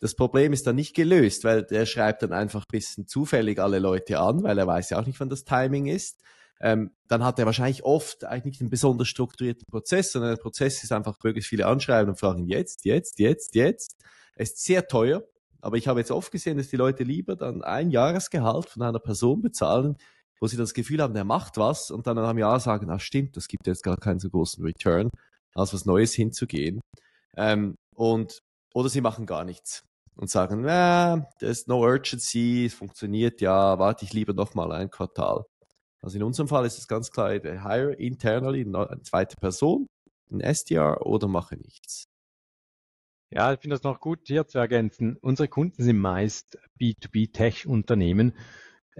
das 0.00 0.14
Problem 0.14 0.54
ist 0.54 0.66
dann 0.66 0.76
nicht 0.76 0.96
gelöst, 0.96 1.44
weil 1.44 1.62
der 1.62 1.84
schreibt 1.84 2.22
dann 2.22 2.32
einfach 2.32 2.64
bisschen 2.66 3.06
zufällig 3.06 3.60
alle 3.60 3.78
Leute 3.78 4.18
an, 4.18 4.42
weil 4.42 4.58
er 4.58 4.66
weiß 4.66 4.90
ja 4.90 4.98
auch 4.98 5.06
nicht, 5.06 5.20
wann 5.20 5.28
das 5.28 5.44
Timing 5.44 5.86
ist. 5.86 6.22
Ähm, 6.62 6.92
dann 7.08 7.24
hat 7.24 7.38
er 7.38 7.46
wahrscheinlich 7.46 7.84
oft 7.84 8.24
eigentlich 8.24 8.54
nicht 8.54 8.60
einen 8.62 8.70
besonders 8.70 9.08
strukturierten 9.08 9.66
Prozess, 9.70 10.12
sondern 10.12 10.34
der 10.34 10.42
Prozess 10.42 10.82
ist 10.82 10.92
einfach 10.92 11.18
möglichst 11.22 11.50
viele 11.50 11.66
anschreiben 11.66 12.10
und 12.10 12.18
fragen 12.18 12.46
jetzt, 12.46 12.86
jetzt, 12.86 13.18
jetzt, 13.18 13.54
jetzt. 13.54 13.96
Es 14.34 14.52
ist 14.52 14.64
sehr 14.64 14.86
teuer, 14.86 15.22
Aber 15.60 15.76
ich 15.76 15.88
habe 15.88 16.00
jetzt 16.00 16.10
oft 16.10 16.32
gesehen, 16.32 16.56
dass 16.56 16.68
die 16.68 16.76
Leute 16.76 17.04
lieber 17.04 17.36
dann 17.36 17.62
ein 17.62 17.90
Jahresgehalt 17.90 18.70
von 18.70 18.82
einer 18.82 18.98
Person 18.98 19.42
bezahlen, 19.42 19.96
wo 20.40 20.46
sie 20.46 20.56
das 20.56 20.74
Gefühl 20.74 21.02
haben, 21.02 21.14
der 21.14 21.24
macht 21.24 21.56
was 21.58 21.90
und 21.90 22.06
dann 22.06 22.18
einem 22.18 22.38
Jahr 22.38 22.60
sagen, 22.60 22.90
ach 22.90 23.00
stimmt, 23.00 23.36
das 23.36 23.46
gibt 23.46 23.66
jetzt 23.66 23.82
gar 23.82 23.96
keinen 23.96 24.18
so 24.18 24.30
großen 24.30 24.64
Return, 24.64 25.10
als 25.54 25.74
was 25.74 25.84
Neues 25.84 26.14
hinzugehen. 26.14 26.80
Ähm, 27.36 27.76
und, 27.94 28.40
oder 28.74 28.88
sie 28.88 29.00
machen 29.00 29.26
gar 29.26 29.44
nichts 29.44 29.82
und 30.16 30.30
sagen, 30.30 30.62
na, 30.62 31.26
there's 31.38 31.66
no 31.66 31.80
urgency, 31.80 32.66
es 32.66 32.74
funktioniert 32.74 33.40
ja, 33.40 33.78
warte 33.78 34.04
ich 34.04 34.12
lieber 34.12 34.32
noch 34.32 34.54
mal 34.54 34.72
ein 34.72 34.90
Quartal. 34.90 35.44
Also 36.02 36.16
in 36.16 36.22
unserem 36.22 36.48
Fall 36.48 36.64
ist 36.64 36.78
es 36.78 36.88
ganz 36.88 37.10
klar, 37.10 37.30
hire 37.32 37.92
internally 37.92 38.62
eine 38.62 39.02
zweite 39.02 39.36
Person, 39.36 39.86
ein 40.30 40.40
SDR 40.40 41.04
oder 41.06 41.28
mache 41.28 41.56
nichts. 41.56 42.04
Ja, 43.32 43.52
ich 43.52 43.60
finde 43.60 43.74
das 43.74 43.84
noch 43.84 44.00
gut 44.00 44.20
hier 44.26 44.48
zu 44.48 44.58
ergänzen. 44.58 45.16
Unsere 45.20 45.48
Kunden 45.48 45.82
sind 45.82 45.98
meist 45.98 46.58
B2B-Tech-Unternehmen, 46.80 48.34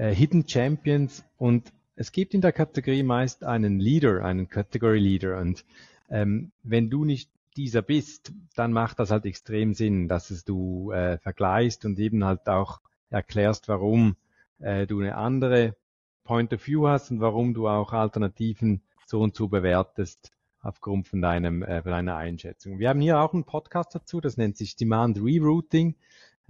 äh, 0.00 0.14
Hidden 0.14 0.48
Champions 0.48 1.24
und 1.36 1.72
es 1.94 2.10
gibt 2.10 2.32
in 2.32 2.40
der 2.40 2.52
Kategorie 2.52 3.02
meist 3.02 3.44
einen 3.44 3.78
Leader, 3.78 4.24
einen 4.24 4.48
Category 4.48 4.98
Leader 4.98 5.38
und 5.38 5.66
ähm, 6.08 6.52
wenn 6.62 6.88
du 6.88 7.04
nicht 7.04 7.30
dieser 7.56 7.82
bist, 7.82 8.32
dann 8.56 8.72
macht 8.72 8.98
das 8.98 9.10
halt 9.10 9.26
extrem 9.26 9.74
Sinn, 9.74 10.08
dass 10.08 10.30
es 10.30 10.44
du 10.44 10.90
äh, 10.92 11.18
vergleichst 11.18 11.84
und 11.84 11.98
eben 11.98 12.24
halt 12.24 12.48
auch 12.48 12.80
erklärst, 13.10 13.68
warum 13.68 14.16
äh, 14.58 14.86
du 14.86 15.00
eine 15.00 15.16
andere 15.16 15.76
Point 16.24 16.54
of 16.54 16.66
View 16.66 16.88
hast 16.88 17.10
und 17.10 17.20
warum 17.20 17.52
du 17.52 17.68
auch 17.68 17.92
Alternativen 17.92 18.80
so 19.04 19.20
und 19.20 19.34
so 19.34 19.48
bewertest 19.48 20.30
aufgrund 20.62 21.08
von, 21.08 21.20
deinem, 21.20 21.62
äh, 21.62 21.82
von 21.82 21.92
deiner 21.92 22.16
Einschätzung. 22.16 22.78
Wir 22.78 22.88
haben 22.88 23.00
hier 23.00 23.20
auch 23.20 23.34
einen 23.34 23.44
Podcast 23.44 23.94
dazu, 23.94 24.22
das 24.22 24.38
nennt 24.38 24.56
sich 24.56 24.76
Demand 24.76 25.18
Rerouting, 25.22 25.96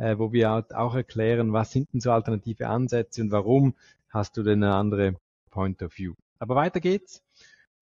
äh, 0.00 0.18
wo 0.18 0.32
wir 0.32 0.64
auch 0.74 0.94
erklären, 0.94 1.52
was 1.52 1.72
sind 1.72 1.92
denn 1.92 2.00
so 2.00 2.10
alternative 2.10 2.68
Ansätze 2.68 3.20
und 3.22 3.30
warum 3.30 3.74
hast 4.08 4.36
du 4.36 4.42
denn 4.42 4.64
eine 4.64 4.74
andere 4.74 5.16
Point 5.50 5.82
of 5.82 5.96
View. 5.96 6.14
Aber 6.38 6.54
weiter 6.54 6.80
geht's 6.80 7.22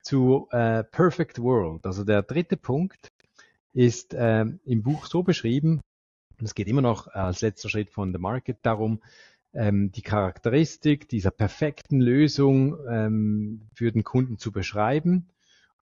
zu 0.02 0.48
äh, 0.50 0.84
Perfect 0.84 1.40
World. 1.40 1.86
Also 1.86 2.04
der 2.04 2.22
dritte 2.22 2.56
Punkt 2.56 3.12
ist 3.72 4.14
äh, 4.14 4.44
im 4.64 4.82
Buch 4.82 5.06
so 5.06 5.22
beschrieben, 5.22 5.80
und 6.38 6.44
es 6.44 6.54
geht 6.54 6.68
immer 6.68 6.82
noch 6.82 7.08
als 7.08 7.40
letzter 7.40 7.68
Schritt 7.68 7.90
von 7.90 8.12
The 8.12 8.18
Market 8.18 8.58
darum, 8.62 9.00
ähm, 9.52 9.92
die 9.92 10.02
Charakteristik 10.02 11.08
dieser 11.08 11.30
perfekten 11.30 12.00
Lösung 12.00 12.76
ähm, 12.88 13.62
für 13.74 13.92
den 13.92 14.04
Kunden 14.04 14.38
zu 14.38 14.52
beschreiben 14.52 15.28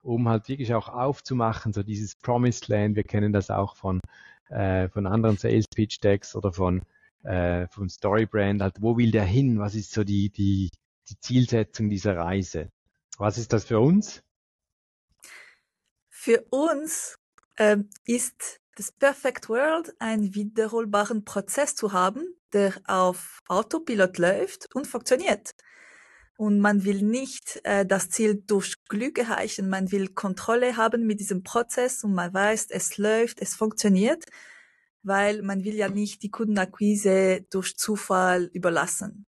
um 0.07 0.29
halt 0.29 0.49
wirklich 0.49 0.73
auch 0.75 0.89
aufzumachen, 0.89 1.73
so 1.73 1.83
dieses 1.83 2.15
Promised 2.15 2.69
Land, 2.69 2.97
wir 2.97 3.03
kennen 3.03 3.33
das 3.33 3.51
auch 3.51 3.77
von, 3.77 4.01
äh, 4.49 4.89
von 4.89 5.07
anderen 5.07 5.37
Sales 5.37 5.67
Pitch 5.69 6.03
Decks 6.03 6.35
oder 6.37 6.53
von, 6.53 6.83
äh, 7.25 7.67
von 7.69 7.89
Storybrand, 7.89 8.63
halt, 8.63 8.77
wo 8.81 8.97
will 8.97 9.11
der 9.11 9.25
hin? 9.25 9.59
Was 9.59 9.75
ist 9.75 9.93
so 9.93 10.05
die, 10.05 10.31
die, 10.31 10.71
die 11.09 11.21
Zielsetzung 11.21 11.91
dieser 11.91 12.17
Reise? 12.17 12.71
Was 13.19 13.39
ist 13.39 13.53
das 13.53 13.65
für 13.65 13.81
uns? 13.81 14.23
Für 16.09 16.45
uns 16.51 17.19
ähm, 17.59 17.89
ist 18.05 18.61
das 18.77 18.93
Perfect 18.93 19.49
World 19.49 19.95
ein 19.99 20.35
wiederholbaren 20.35 21.25
Prozess 21.25 21.75
zu 21.75 21.93
haben, 21.93 22.35
der 22.53 22.75
auf 22.87 23.41
Autopilot 23.49 24.19
läuft 24.19 24.75
und 24.75 24.87
funktioniert. 24.87 25.55
Und 26.37 26.61
man 26.61 26.85
will 26.85 27.03
nicht 27.03 27.61
äh, 27.65 27.87
das 27.87 28.11
Ziel 28.11 28.43
durch 28.47 28.75
Glück 28.89 29.19
erreichen, 29.19 29.71
man 29.71 29.91
will 29.91 30.09
Kontrolle 30.09 30.77
haben 30.77 31.07
mit 31.07 31.21
diesem 31.21 31.43
Prozess 31.43 32.05
und 32.05 32.15
man 32.15 32.35
weiß, 32.35 32.69
es 32.71 32.99
läuft, 32.99 33.41
es 33.41 33.55
funktioniert, 33.55 34.25
weil 35.03 35.43
man 35.43 35.65
will 35.65 35.75
ja 35.75 35.89
nicht 35.89 36.23
die 36.23 36.31
Kundenakquise 36.31 37.47
durch 37.51 37.77
Zufall 37.77 38.51
überlassen. 38.53 39.25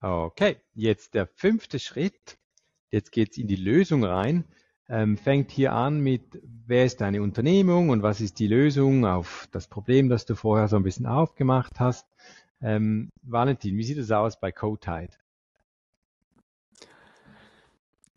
Okay, 0.00 0.58
jetzt 0.74 1.14
der 1.14 1.26
fünfte 1.26 1.78
Schritt. 1.78 2.36
Jetzt 2.90 3.10
geht's 3.10 3.38
in 3.38 3.48
die 3.48 3.56
Lösung 3.56 4.04
rein. 4.04 4.44
Ähm, 4.86 5.16
fängt 5.16 5.50
hier 5.50 5.72
an 5.72 6.00
mit, 6.00 6.42
wer 6.66 6.84
ist 6.84 7.00
deine 7.00 7.22
Unternehmung 7.22 7.88
und 7.88 8.02
was 8.02 8.20
ist 8.20 8.38
die 8.38 8.46
Lösung 8.46 9.06
auf 9.06 9.48
das 9.50 9.66
Problem, 9.66 10.10
das 10.10 10.26
du 10.26 10.34
vorher 10.34 10.68
so 10.68 10.76
ein 10.76 10.82
bisschen 10.82 11.06
aufgemacht 11.06 11.80
hast. 11.80 12.06
Ähm, 12.64 13.10
Valentin, 13.22 13.76
wie 13.76 13.84
sieht 13.84 13.98
es 13.98 14.10
aus 14.10 14.40
bei 14.40 14.50
CodeTide? 14.50 15.12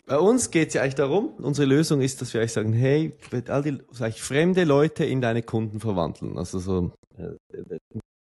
Bei 0.06 0.20
uns 0.20 0.52
geht 0.52 0.70
es 0.70 0.74
ja 0.76 0.84
eigentlich 0.84 0.96
darum, 0.96 1.34
unsere 1.40 1.68
Lösung 1.68 2.00
ist, 2.00 2.22
dass 2.22 2.34
wir 2.34 2.40
eigentlich 2.40 2.54
sagen, 2.54 2.72
hey, 2.72 3.14
all 3.50 3.62
die 3.62 3.82
fremde 4.14 4.64
Leute 4.64 5.04
in 5.04 5.20
deine 5.20 5.44
Kunden 5.44 5.82
verwandeln. 5.82 6.38
Also 6.38 6.60
so 6.60 6.94
äh, 7.18 7.34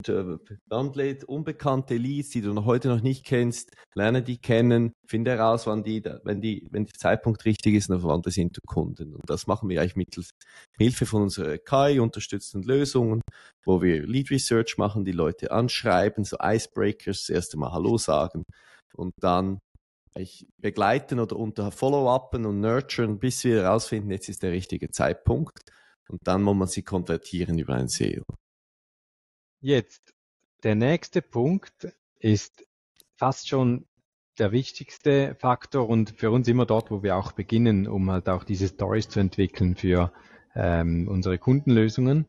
äh, 0.08 1.16
unbekannte 1.26 1.96
Leads, 1.96 2.30
die 2.30 2.40
du 2.40 2.52
noch 2.52 2.64
heute 2.64 2.88
noch 2.88 3.00
nicht 3.00 3.24
kennst, 3.24 3.72
lerne 3.94 4.22
die 4.22 4.38
kennen, 4.38 4.92
finde 5.06 5.32
heraus, 5.32 5.66
wann 5.66 5.84
die, 5.84 6.02
wenn 6.24 6.40
die, 6.40 6.66
wenn 6.70 6.84
der 6.84 6.94
Zeitpunkt 6.94 7.44
richtig 7.44 7.74
ist, 7.74 7.90
dann 7.90 8.00
verwandle 8.00 8.32
sie 8.32 8.42
into 8.42 8.60
Kunden. 8.66 9.14
Und 9.14 9.22
das 9.26 9.46
machen 9.46 9.68
wir 9.68 9.80
eigentlich 9.80 9.96
mittels 9.96 10.30
Hilfe 10.78 11.06
von 11.06 11.22
unserer 11.22 11.58
KI 11.58 12.00
unterstützten 12.00 12.62
Lösungen, 12.62 13.22
wo 13.64 13.82
wir 13.82 14.06
Lead 14.06 14.30
Research 14.30 14.78
machen, 14.78 15.04
die 15.04 15.12
Leute 15.12 15.50
anschreiben, 15.50 16.24
so 16.24 16.36
Icebreakers, 16.42 17.26
das 17.26 17.28
erste 17.28 17.58
Mal 17.58 17.72
Hallo 17.72 17.98
sagen 17.98 18.44
und 18.94 19.14
dann 19.20 19.58
begleiten 20.58 21.20
oder 21.20 21.36
unter 21.36 21.70
Follow-upen 21.70 22.46
und 22.46 22.60
nurturen, 22.60 23.18
bis 23.18 23.44
wir 23.44 23.62
herausfinden, 23.62 24.10
jetzt 24.10 24.28
ist 24.28 24.42
der 24.42 24.52
richtige 24.52 24.90
Zeitpunkt. 24.90 25.60
Und 26.08 26.26
dann 26.26 26.42
muss 26.42 26.56
man 26.56 26.68
sie 26.68 26.82
konvertieren 26.82 27.58
über 27.58 27.74
ein 27.74 27.88
SEO. 27.88 28.22
Jetzt, 29.66 30.14
der 30.62 30.76
nächste 30.76 31.20
Punkt 31.20 31.88
ist 32.20 32.64
fast 33.16 33.48
schon 33.48 33.84
der 34.38 34.52
wichtigste 34.52 35.34
Faktor 35.40 35.88
und 35.88 36.10
für 36.10 36.30
uns 36.30 36.46
immer 36.46 36.66
dort, 36.66 36.92
wo 36.92 37.02
wir 37.02 37.16
auch 37.16 37.32
beginnen, 37.32 37.88
um 37.88 38.08
halt 38.08 38.28
auch 38.28 38.44
diese 38.44 38.68
Stories 38.68 39.08
zu 39.08 39.18
entwickeln 39.18 39.74
für 39.74 40.12
ähm, 40.54 41.08
unsere 41.08 41.38
Kundenlösungen. 41.38 42.28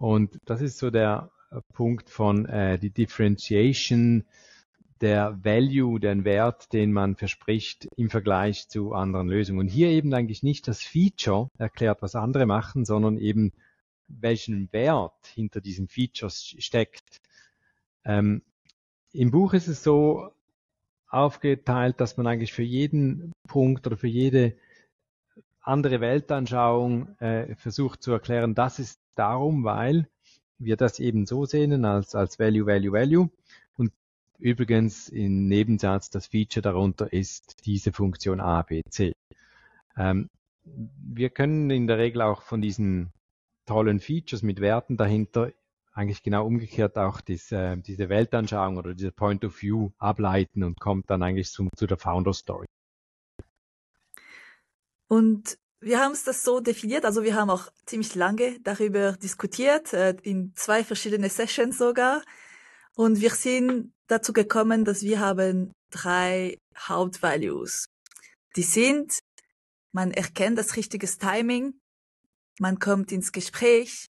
Und 0.00 0.40
das 0.44 0.60
ist 0.60 0.78
so 0.78 0.90
der 0.90 1.30
Punkt 1.72 2.10
von 2.10 2.46
äh, 2.46 2.80
die 2.80 2.90
Differentiation 2.90 4.24
der 5.00 5.38
Value, 5.44 6.00
den 6.00 6.24
Wert, 6.24 6.72
den 6.72 6.92
man 6.92 7.14
verspricht 7.14 7.86
im 7.94 8.10
Vergleich 8.10 8.66
zu 8.66 8.92
anderen 8.92 9.28
Lösungen. 9.28 9.60
Und 9.60 9.68
hier 9.68 9.90
eben 9.90 10.12
eigentlich 10.14 10.42
nicht 10.42 10.66
das 10.66 10.82
Feature 10.82 11.48
erklärt, 11.58 12.02
was 12.02 12.16
andere 12.16 12.46
machen, 12.46 12.84
sondern 12.84 13.18
eben 13.18 13.52
welchen 14.20 14.72
Wert 14.72 15.26
hinter 15.34 15.60
diesen 15.60 15.88
Features 15.88 16.54
steckt. 16.58 17.20
Ähm, 18.04 18.42
Im 19.12 19.30
Buch 19.30 19.54
ist 19.54 19.68
es 19.68 19.82
so 19.82 20.32
aufgeteilt, 21.08 22.00
dass 22.00 22.16
man 22.16 22.26
eigentlich 22.26 22.52
für 22.52 22.62
jeden 22.62 23.32
Punkt 23.46 23.86
oder 23.86 23.96
für 23.96 24.08
jede 24.08 24.56
andere 25.60 26.00
Weltanschauung 26.00 27.16
äh, 27.18 27.54
versucht 27.54 28.02
zu 28.02 28.12
erklären, 28.12 28.54
das 28.54 28.78
ist 28.78 29.00
darum, 29.14 29.64
weil 29.64 30.08
wir 30.58 30.76
das 30.76 30.98
eben 30.98 31.26
so 31.26 31.44
sehen 31.44 31.84
als, 31.84 32.14
als 32.14 32.38
Value, 32.38 32.66
Value, 32.66 32.92
Value. 32.92 33.30
Übrigens 34.42 35.08
im 35.08 35.46
Nebensatz 35.46 36.10
das 36.10 36.26
Feature 36.26 36.62
darunter 36.62 37.12
ist 37.12 37.64
diese 37.64 37.92
Funktion 37.92 38.40
A, 38.40 38.62
B, 38.62 38.82
C. 38.90 39.12
Ähm, 39.96 40.28
wir 40.64 41.30
können 41.30 41.70
in 41.70 41.86
der 41.86 41.98
Regel 41.98 42.22
auch 42.22 42.42
von 42.42 42.60
diesen 42.60 43.12
tollen 43.72 44.00
Features 44.00 44.42
mit 44.42 44.60
Werten 44.60 44.96
dahinter 44.96 45.50
eigentlich 45.94 46.22
genau 46.22 46.46
umgekehrt 46.46 46.96
auch 46.96 47.20
diese, 47.20 47.76
diese 47.78 48.08
Weltanschauung 48.08 48.76
oder 48.76 48.94
diese 48.94 49.12
Point 49.12 49.44
of 49.44 49.60
View 49.60 49.90
ableiten 49.98 50.62
und 50.62 50.80
kommt 50.80 51.10
dann 51.10 51.22
eigentlich 51.22 51.50
zum, 51.50 51.68
zu 51.76 51.86
der 51.86 51.98
Founder 51.98 52.32
Story. 52.32 52.66
Und 55.08 55.58
wir 55.80 56.00
haben 56.00 56.12
es 56.12 56.24
das 56.24 56.44
so 56.44 56.60
definiert, 56.60 57.04
also 57.04 57.22
wir 57.22 57.34
haben 57.34 57.50
auch 57.50 57.70
ziemlich 57.86 58.14
lange 58.14 58.58
darüber 58.60 59.12
diskutiert, 59.12 59.92
äh, 59.92 60.16
in 60.22 60.52
zwei 60.54 60.84
verschiedene 60.84 61.28
Sessions 61.28 61.76
sogar. 61.76 62.22
Und 62.94 63.20
wir 63.20 63.30
sind 63.30 63.92
dazu 64.06 64.32
gekommen, 64.32 64.84
dass 64.84 65.02
wir 65.02 65.20
haben 65.20 65.72
drei 65.90 66.58
Hauptvalues. 66.76 67.86
Die 68.56 68.62
sind, 68.62 69.18
man 69.92 70.12
erkennt 70.12 70.58
das 70.58 70.76
richtige 70.76 71.06
Timing, 71.06 71.74
man 72.62 72.78
kommt 72.78 73.10
ins 73.10 73.32
Gespräch 73.32 74.06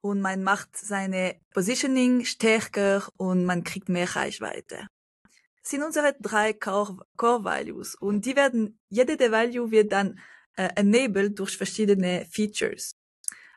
und 0.00 0.20
man 0.20 0.42
macht 0.42 0.76
seine 0.76 1.36
Positioning 1.54 2.24
stärker 2.24 3.08
und 3.16 3.44
man 3.44 3.62
kriegt 3.62 3.88
mehr 3.88 4.16
Reichweite. 4.16 4.88
Das 5.62 5.70
sind 5.70 5.84
unsere 5.84 6.14
drei 6.20 6.52
Core, 6.52 7.06
Core 7.16 7.44
Values 7.44 7.94
und 7.94 8.26
die 8.26 8.34
werden, 8.34 8.80
jede 8.88 9.16
der 9.16 9.30
Value 9.30 9.70
wird 9.70 9.92
dann 9.92 10.18
äh, 10.56 10.70
enabled 10.74 11.38
durch 11.38 11.56
verschiedene 11.56 12.26
Features. 12.28 12.96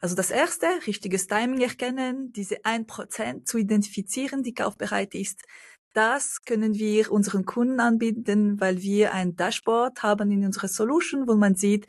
Also 0.02 0.16
das 0.16 0.30
erste, 0.30 0.68
richtiges 0.86 1.26
Timing 1.26 1.62
erkennen, 1.62 2.32
diese 2.32 2.64
ein 2.64 2.86
Prozent 2.86 3.48
zu 3.48 3.58
identifizieren, 3.58 4.44
die 4.44 4.54
kaufbereit 4.54 5.16
ist. 5.16 5.42
Das 5.96 6.44
können 6.46 6.76
wir 6.76 7.12
unseren 7.12 7.44
Kunden 7.44 7.80
anbieten, 7.80 8.62
weil 8.62 8.84
wir 8.84 9.16
ein 9.16 9.36
Dashboard 9.36 10.04
haben 10.04 10.30
in 10.30 10.46
unserer 10.46 10.68
Solution, 10.68 11.28
wo 11.28 11.34
man 11.34 11.56
sieht, 11.56 11.88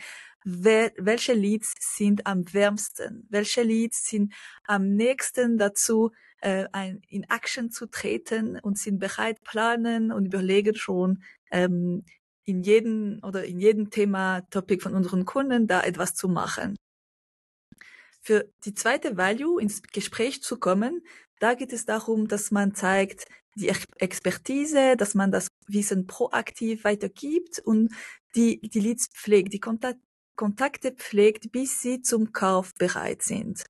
wer, 0.51 0.93
welche 0.97 1.35
Leads 1.35 1.75
sind 1.79 2.27
am 2.27 2.53
wärmsten, 2.53 3.27
welche 3.29 3.63
Leads 3.63 4.09
sind 4.09 4.33
am 4.65 4.95
nächsten 4.95 5.59
dazu, 5.59 6.13
äh, 6.41 6.67
ein, 6.73 7.03
in 7.09 7.25
Action 7.25 7.71
zu 7.71 7.87
treten 7.87 8.59
und 8.61 8.79
sind 8.79 8.99
bereit 8.99 9.43
planen 9.45 10.11
und 10.11 10.27
überlegen 10.27 10.75
schon 10.75 11.23
ähm, 11.51 12.05
in 12.45 12.63
jedem 12.63 13.21
oder 13.23 13.45
in 13.45 13.61
jedem 13.61 13.91
Thema 13.91 14.41
Topic 14.51 14.83
von 14.83 14.95
unseren 14.95 15.27
Kunden 15.27 15.67
da 15.67 15.83
etwas 15.83 16.15
zu 16.15 16.29
machen. 16.29 16.77
Für 18.23 18.49
die 18.65 18.75
zweite 18.75 19.17
Value 19.19 19.61
ins 19.61 19.83
Gespräch 19.83 20.43
zu 20.43 20.59
kommen, 20.59 21.03
da 21.41 21.55
geht 21.55 21.73
es 21.75 21.85
darum, 21.85 22.27
dass 22.27 22.51
man 22.51 22.75
zeigt 22.75 23.27
die 23.55 23.69
Expertise, 23.69 24.97
dass 24.97 25.15
man 25.15 25.31
das 25.31 25.49
Wissen 25.67 26.07
proaktiv 26.07 26.85
weitergibt 26.85 27.59
und 27.59 27.93
die, 28.35 28.61
die 28.61 28.81
Leads 28.81 29.09
pflegt, 29.09 29.53
die 29.53 29.61
Kontakte 30.39 30.93
pflegt, 30.93 31.51
bis 31.51 31.81
sie 31.83 32.01
zum 32.01 32.33
Kauf 32.33 32.73
bereit 32.75 33.23
sind. 33.23 33.65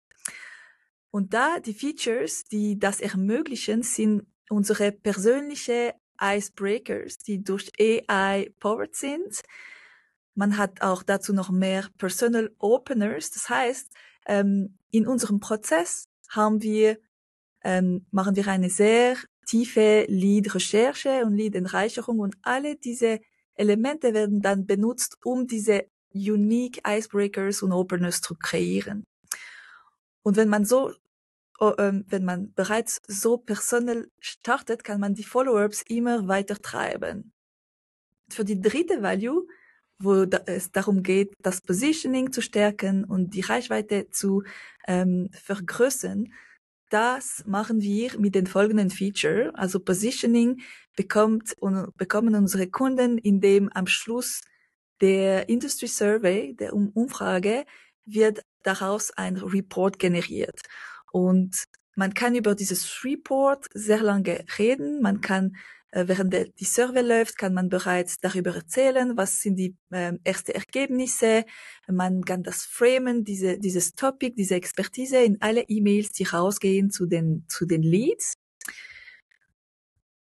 Und 1.10 1.32
da 1.32 1.58
die 1.60 1.72
Features, 1.72 2.44
die 2.44 2.78
das 2.78 3.00
ermöglichen, 3.00 3.82
sind 3.82 4.26
unsere 4.50 4.92
persönliche 4.92 5.94
Icebreakers, 6.20 7.18
die 7.18 7.42
durch 7.42 7.72
AI 7.80 8.52
powered 8.60 8.94
sind. 8.94 9.40
Man 10.34 10.58
hat 10.58 10.82
auch 10.82 11.02
dazu 11.02 11.32
noch 11.32 11.50
mehr 11.50 11.88
Personal 11.96 12.50
Openers. 12.58 13.30
Das 13.30 13.48
heißt, 13.48 13.90
ähm, 14.26 14.78
in 14.90 15.06
unserem 15.06 15.40
Prozess 15.40 16.08
haben 16.28 16.60
wir, 16.60 16.98
ähm, 17.64 18.06
machen 18.10 18.36
wir 18.36 18.46
eine 18.46 18.68
sehr 18.68 19.16
tiefe 19.46 20.04
Lead-Recherche 20.06 21.24
und 21.24 21.34
Lead-Entreicherung 21.34 22.18
und 22.18 22.36
alle 22.42 22.76
diese 22.76 23.20
Elemente 23.54 24.12
werden 24.12 24.42
dann 24.42 24.66
benutzt, 24.66 25.16
um 25.24 25.46
diese 25.46 25.86
unique 26.14 26.80
Icebreakers 26.86 27.62
und 27.62 27.72
Openers 27.72 28.20
zu 28.20 28.34
kreieren. 28.34 29.04
Und 30.22 30.36
wenn 30.36 30.48
man 30.48 30.64
so, 30.64 30.92
ähm, 31.78 32.04
wenn 32.08 32.24
man 32.24 32.52
bereits 32.54 33.00
so 33.06 33.38
personal 33.38 34.08
startet, 34.20 34.84
kann 34.84 35.00
man 35.00 35.14
die 35.14 35.24
Follow-ups 35.24 35.82
immer 35.88 36.28
weiter 36.28 36.56
treiben. 36.56 37.32
Für 38.30 38.44
die 38.44 38.60
dritte 38.60 39.02
Value, 39.02 39.46
wo 39.98 40.24
es 40.46 40.70
darum 40.70 41.02
geht, 41.02 41.32
das 41.42 41.60
Positioning 41.60 42.30
zu 42.32 42.42
stärken 42.42 43.04
und 43.04 43.34
die 43.34 43.40
Reichweite 43.40 44.10
zu 44.10 44.44
ähm, 44.86 45.28
vergrößern, 45.32 46.32
das 46.90 47.44
machen 47.46 47.80
wir 47.82 48.18
mit 48.18 48.34
den 48.34 48.46
folgenden 48.46 48.90
Feature. 48.90 49.50
Also 49.54 49.80
Positioning 49.80 50.60
bekommt 50.96 51.54
und 51.60 51.96
bekommen 51.96 52.34
unsere 52.34 52.68
Kunden, 52.68 53.18
indem 53.18 53.68
am 53.70 53.86
Schluss 53.86 54.42
der 55.00 55.48
Industry 55.48 55.86
Survey, 55.86 56.54
der 56.54 56.74
Umfrage, 56.74 57.64
wird 58.04 58.44
daraus 58.62 59.10
ein 59.12 59.36
Report 59.36 59.98
generiert. 59.98 60.60
Und 61.12 61.64
man 61.94 62.14
kann 62.14 62.34
über 62.34 62.54
dieses 62.54 63.04
Report 63.04 63.66
sehr 63.74 64.00
lange 64.00 64.44
reden. 64.58 65.02
Man 65.02 65.20
kann, 65.20 65.56
äh, 65.90 66.04
während 66.06 66.32
die 66.60 66.64
Survey 66.64 67.02
läuft, 67.02 67.36
kann 67.38 67.54
man 67.54 67.68
bereits 67.68 68.20
darüber 68.20 68.54
erzählen, 68.54 69.16
was 69.16 69.40
sind 69.40 69.56
die 69.56 69.76
äh, 69.90 70.12
ersten 70.24 70.52
Ergebnisse. 70.52 71.44
Man 71.88 72.24
kann 72.24 72.42
das 72.42 72.64
framen, 72.64 73.24
diese, 73.24 73.58
dieses 73.58 73.94
Topic, 73.94 74.34
diese 74.36 74.54
Expertise 74.54 75.18
in 75.18 75.40
alle 75.40 75.62
E-Mails, 75.62 76.12
die 76.12 76.24
rausgehen 76.24 76.90
zu 76.90 77.06
den, 77.06 77.44
zu 77.48 77.66
den 77.66 77.82
Leads. 77.82 78.34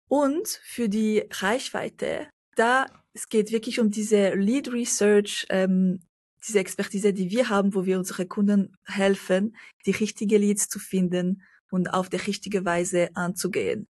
Und 0.06 0.48
für 0.62 0.88
die 0.88 1.24
Reichweite, 1.30 2.28
da 2.56 2.86
es 3.12 3.28
geht 3.28 3.52
wirklich 3.52 3.80
um 3.80 3.90
diese 3.90 4.34
Lead 4.34 4.72
Research, 4.72 5.46
ähm, 5.50 6.00
diese 6.46 6.60
Expertise, 6.60 7.12
die 7.12 7.30
wir 7.30 7.48
haben, 7.48 7.74
wo 7.74 7.84
wir 7.84 7.98
unsere 7.98 8.26
Kunden 8.26 8.76
helfen, 8.84 9.56
die 9.86 9.90
richtige 9.90 10.38
Leads 10.38 10.68
zu 10.68 10.78
finden 10.78 11.42
und 11.70 11.88
auf 11.88 12.08
der 12.08 12.26
richtige 12.26 12.64
Weise 12.64 13.10
anzugehen. 13.14 13.88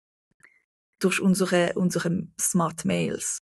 Durch 0.99 1.21
unsere, 1.21 1.73
unsere 1.75 2.29
Smart 2.39 2.85
Mails. 2.85 3.41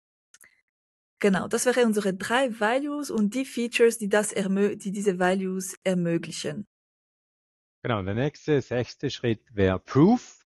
Genau, 1.20 1.48
das 1.48 1.66
wären 1.66 1.86
unsere 1.86 2.16
drei 2.16 2.60
Values 2.60 3.12
und 3.12 3.36
die 3.36 3.46
Features, 3.46 4.00
die 4.00 4.10
das 4.10 4.30
die 4.30 4.92
diese 4.92 5.20
Values 5.20 5.76
ermöglichen. 5.84 6.68
Genau, 7.84 8.02
der 8.02 8.16
nächste, 8.16 8.62
sechste 8.62 9.10
Schritt 9.10 9.42
wäre 9.54 9.80
Proof. 9.80 10.41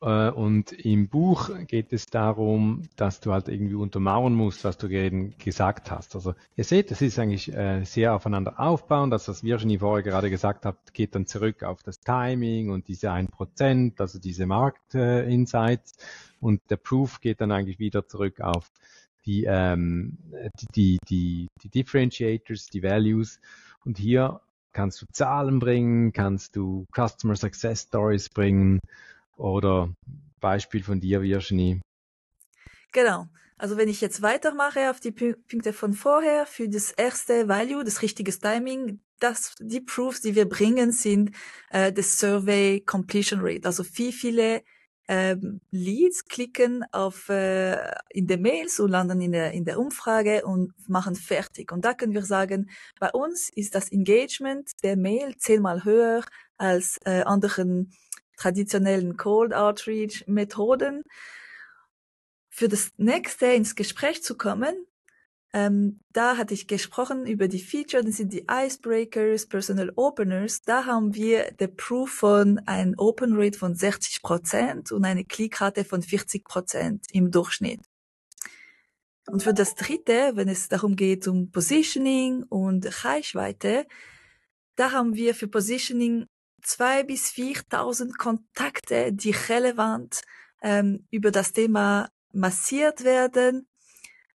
Äh, 0.00 0.30
und 0.30 0.72
im 0.72 1.08
Buch 1.08 1.50
geht 1.66 1.92
es 1.92 2.06
darum, 2.06 2.82
dass 2.96 3.20
du 3.20 3.32
halt 3.32 3.48
irgendwie 3.48 3.74
untermauern 3.74 4.34
musst, 4.34 4.64
was 4.64 4.78
du 4.78 4.88
eben 4.88 5.36
gesagt 5.38 5.90
hast. 5.90 6.14
Also 6.14 6.34
ihr 6.56 6.64
seht, 6.64 6.90
es 6.90 7.02
ist 7.02 7.18
eigentlich 7.18 7.52
äh, 7.52 7.84
sehr 7.84 8.14
aufeinander 8.14 8.60
aufbauend. 8.60 9.12
Das, 9.12 9.28
was 9.28 9.42
Virginie 9.42 9.80
vorher 9.80 10.02
gerade 10.02 10.30
gesagt 10.30 10.64
hat, 10.64 10.94
geht 10.94 11.14
dann 11.14 11.26
zurück 11.26 11.62
auf 11.62 11.82
das 11.82 12.00
Timing 12.00 12.70
und 12.70 12.88
diese 12.88 13.10
1%, 13.10 14.00
also 14.00 14.18
diese 14.18 14.46
Marktinsights. 14.46 15.96
Und 16.40 16.60
der 16.70 16.76
Proof 16.76 17.20
geht 17.20 17.40
dann 17.40 17.50
eigentlich 17.50 17.80
wieder 17.80 18.06
zurück 18.06 18.40
auf 18.40 18.70
die, 19.26 19.44
ähm, 19.44 20.18
die, 20.76 20.98
die, 21.08 21.48
die 21.62 21.68
Differentiators, 21.68 22.66
die 22.66 22.82
Values. 22.82 23.40
Und 23.84 23.98
hier 23.98 24.40
kannst 24.72 25.02
du 25.02 25.06
Zahlen 25.10 25.58
bringen, 25.58 26.12
kannst 26.12 26.54
du 26.54 26.86
Customer 26.94 27.34
Success 27.34 27.82
Stories 27.82 28.28
bringen 28.28 28.78
oder 29.38 29.94
Beispiel 30.40 30.82
von 30.82 31.00
dir, 31.00 31.22
Virginie? 31.22 31.80
Genau. 32.92 33.26
Also 33.56 33.76
wenn 33.76 33.88
ich 33.88 34.00
jetzt 34.00 34.22
weitermache 34.22 34.90
auf 34.90 35.00
die 35.00 35.10
Punkte 35.10 35.72
von 35.72 35.92
vorher, 35.92 36.46
für 36.46 36.68
das 36.68 36.92
erste 36.92 37.48
Value, 37.48 37.82
das 37.82 38.02
richtige 38.02 38.30
Timing, 38.30 39.00
das, 39.18 39.56
die 39.58 39.80
Proofs, 39.80 40.20
die 40.20 40.36
wir 40.36 40.48
bringen, 40.48 40.92
sind 40.92 41.34
äh, 41.70 41.92
das 41.92 42.18
Survey 42.18 42.80
Completion 42.86 43.40
Rate. 43.42 43.66
Also 43.66 43.84
wie 43.94 44.12
viele 44.12 44.62
ähm, 45.08 45.60
Leads 45.70 46.26
klicken 46.26 46.84
auf 46.92 47.28
äh, 47.30 47.78
in 48.10 48.26
der 48.26 48.38
Mails 48.38 48.78
und 48.78 48.90
landen 48.90 49.20
in 49.20 49.32
der 49.32 49.52
in 49.52 49.64
der 49.64 49.80
Umfrage 49.80 50.44
und 50.44 50.72
machen 50.86 51.16
fertig. 51.16 51.72
Und 51.72 51.84
da 51.84 51.94
können 51.94 52.12
wir 52.12 52.24
sagen, 52.24 52.70
bei 53.00 53.10
uns 53.10 53.50
ist 53.50 53.74
das 53.74 53.90
Engagement 53.90 54.70
der 54.84 54.96
Mail 54.96 55.34
zehnmal 55.36 55.84
höher 55.84 56.22
als 56.58 56.98
äh, 57.04 57.22
anderen 57.22 57.90
traditionellen 58.38 59.16
Cold 59.16 59.52
Outreach 59.52 60.24
Methoden. 60.26 61.02
Für 62.48 62.68
das 62.68 62.90
nächste 62.96 63.46
ins 63.46 63.74
Gespräch 63.74 64.22
zu 64.22 64.36
kommen, 64.36 64.74
ähm, 65.54 66.00
da 66.12 66.36
hatte 66.36 66.52
ich 66.52 66.66
gesprochen 66.66 67.26
über 67.26 67.48
die 67.48 67.60
Feature, 67.60 68.04
das 68.04 68.16
sind 68.16 68.32
die 68.32 68.46
Icebreakers, 68.50 69.46
Personal 69.46 69.90
Openers. 69.96 70.60
Da 70.62 70.84
haben 70.84 71.14
wir 71.14 71.52
der 71.52 71.68
Proof 71.68 72.10
von 72.10 72.60
ein 72.66 72.98
Open 72.98 73.34
Rate 73.34 73.58
von 73.58 73.74
60 73.74 74.22
Prozent 74.22 74.92
und 74.92 75.04
eine 75.04 75.24
Klickrate 75.24 75.84
von 75.84 76.02
40 76.02 76.44
Prozent 76.44 77.06
im 77.12 77.30
Durchschnitt. 77.30 77.80
Und 79.26 79.42
für 79.42 79.54
das 79.54 79.74
dritte, 79.74 80.32
wenn 80.34 80.48
es 80.48 80.68
darum 80.68 80.96
geht 80.96 81.26
um 81.28 81.50
Positioning 81.50 82.44
und 82.44 83.04
Reichweite, 83.04 83.86
da 84.76 84.92
haben 84.92 85.14
wir 85.14 85.34
für 85.34 85.48
Positioning 85.48 86.26
zwei 86.68 87.02
bis 87.02 87.30
4.000 87.30 88.16
Kontakte, 88.16 89.12
die 89.12 89.30
relevant 89.30 90.20
ähm, 90.62 91.06
über 91.10 91.30
das 91.30 91.52
Thema 91.52 92.10
massiert 92.32 93.04
werden, 93.04 93.66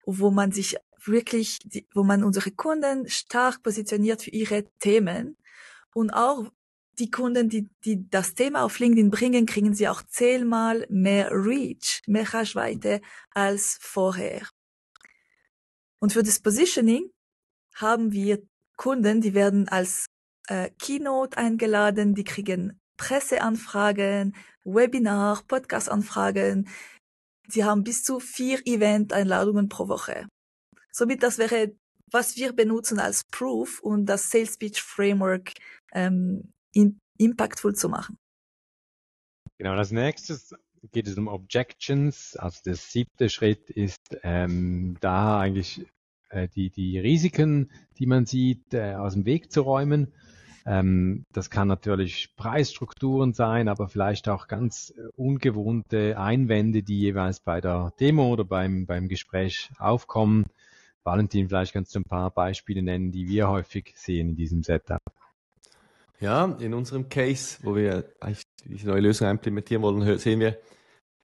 wo 0.05 0.29
man 0.31 0.51
sich 0.51 0.77
wirklich, 1.03 1.59
wo 1.93 2.03
man 2.03 2.23
unsere 2.23 2.51
Kunden 2.51 3.09
stark 3.09 3.63
positioniert 3.63 4.23
für 4.23 4.31
ihre 4.31 4.65
Themen 4.79 5.37
und 5.93 6.11
auch 6.11 6.51
die 6.99 7.09
Kunden, 7.09 7.49
die, 7.49 7.69
die 7.85 8.09
das 8.09 8.35
Thema 8.35 8.63
auf 8.63 8.77
LinkedIn 8.79 9.09
bringen, 9.09 9.45
kriegen 9.45 9.73
sie 9.73 9.87
auch 9.87 10.03
zehnmal 10.03 10.85
mehr 10.89 11.31
Reach, 11.31 12.01
mehr 12.07 12.31
Reichweite 12.33 13.01
als 13.31 13.77
vorher. 13.79 14.47
Und 15.99 16.13
für 16.13 16.23
das 16.23 16.39
Positioning 16.39 17.09
haben 17.75 18.11
wir 18.11 18.41
Kunden, 18.75 19.21
die 19.21 19.33
werden 19.33 19.67
als 19.69 20.07
äh, 20.49 20.71
Keynote 20.79 21.38
eingeladen, 21.38 22.15
die 22.15 22.23
kriegen 22.23 22.79
Presseanfragen, 22.97 24.35
Webinar, 24.65 25.43
Podcast-Anfragen. 25.47 26.67
Sie 27.47 27.63
haben 27.63 27.83
bis 27.83 28.03
zu 28.03 28.19
vier 28.19 28.59
Event-Einladungen 28.65 29.69
pro 29.69 29.88
Woche. 29.88 30.27
Somit 30.91 31.23
das 31.23 31.38
wäre, 31.38 31.73
was 32.12 32.35
wir 32.35 32.53
benutzen 32.53 32.99
als 32.99 33.23
Proof 33.31 33.79
und 33.79 34.07
das 34.07 34.29
Sales 34.29 34.57
Pitch 34.57 34.81
Framework 34.81 35.53
ähm, 35.93 36.51
in, 36.73 36.99
impactful 37.17 37.75
zu 37.75 37.88
machen. 37.88 38.17
Genau, 39.57 39.73
als 39.73 39.91
nächstes 39.91 40.55
geht 40.91 41.07
es 41.07 41.17
um 41.17 41.27
Objections. 41.27 42.35
Also 42.38 42.62
der 42.65 42.75
siebte 42.75 43.29
Schritt 43.29 43.69
ist 43.69 44.17
ähm, 44.23 44.97
da 44.99 45.39
eigentlich 45.39 45.85
äh, 46.29 46.47
die, 46.47 46.69
die 46.69 46.97
Risiken, 46.99 47.71
die 47.97 48.05
man 48.05 48.25
sieht, 48.25 48.73
äh, 48.73 48.95
aus 48.95 49.13
dem 49.13 49.25
Weg 49.25 49.51
zu 49.51 49.62
räumen. 49.62 50.13
Ähm, 50.69 51.25
das 51.34 51.49
kann 51.49 51.67
natürlich 51.67 52.36
Preisstrukturen 52.36 53.34
sein, 53.34 53.67
aber 53.67 53.88
vielleicht 53.88 54.29
auch 54.29 54.47
ganz 54.47 54.93
äh, 54.95 55.01
ungewohnte 55.15 56.19
Einwände, 56.19 56.84
die 56.84 56.99
jeweils 56.99 57.39
bei 57.39 57.60
der 57.60 57.91
Demo 57.99 58.32
oder 58.32 58.43
beim, 58.43 58.86
beim 58.86 59.08
Gespräch 59.08 59.71
aufkommen, 59.79 60.45
Valentin, 61.03 61.47
vielleicht 61.47 61.73
kannst 61.73 61.95
du 61.95 62.01
ein 62.01 62.03
paar 62.03 62.29
Beispiele 62.29 62.84
nennen, 62.84 63.12
die 63.12 63.27
wir 63.27 63.49
häufig 63.49 63.93
sehen 63.95 64.29
in 64.29 64.36
diesem 64.36 64.62
Setup. 64.62 65.01
Ja, 66.19 66.55
in 66.60 66.75
unserem 66.75 67.10
Case, 67.10 67.58
wo 67.63 67.75
wir 67.75 68.03
eigentlich 68.19 68.43
diese 68.63 68.89
neue 68.89 69.01
Lösung 69.01 69.27
implementieren 69.27 69.82
wollen, 69.82 70.19
sehen 70.19 70.39
wir, 70.39 70.60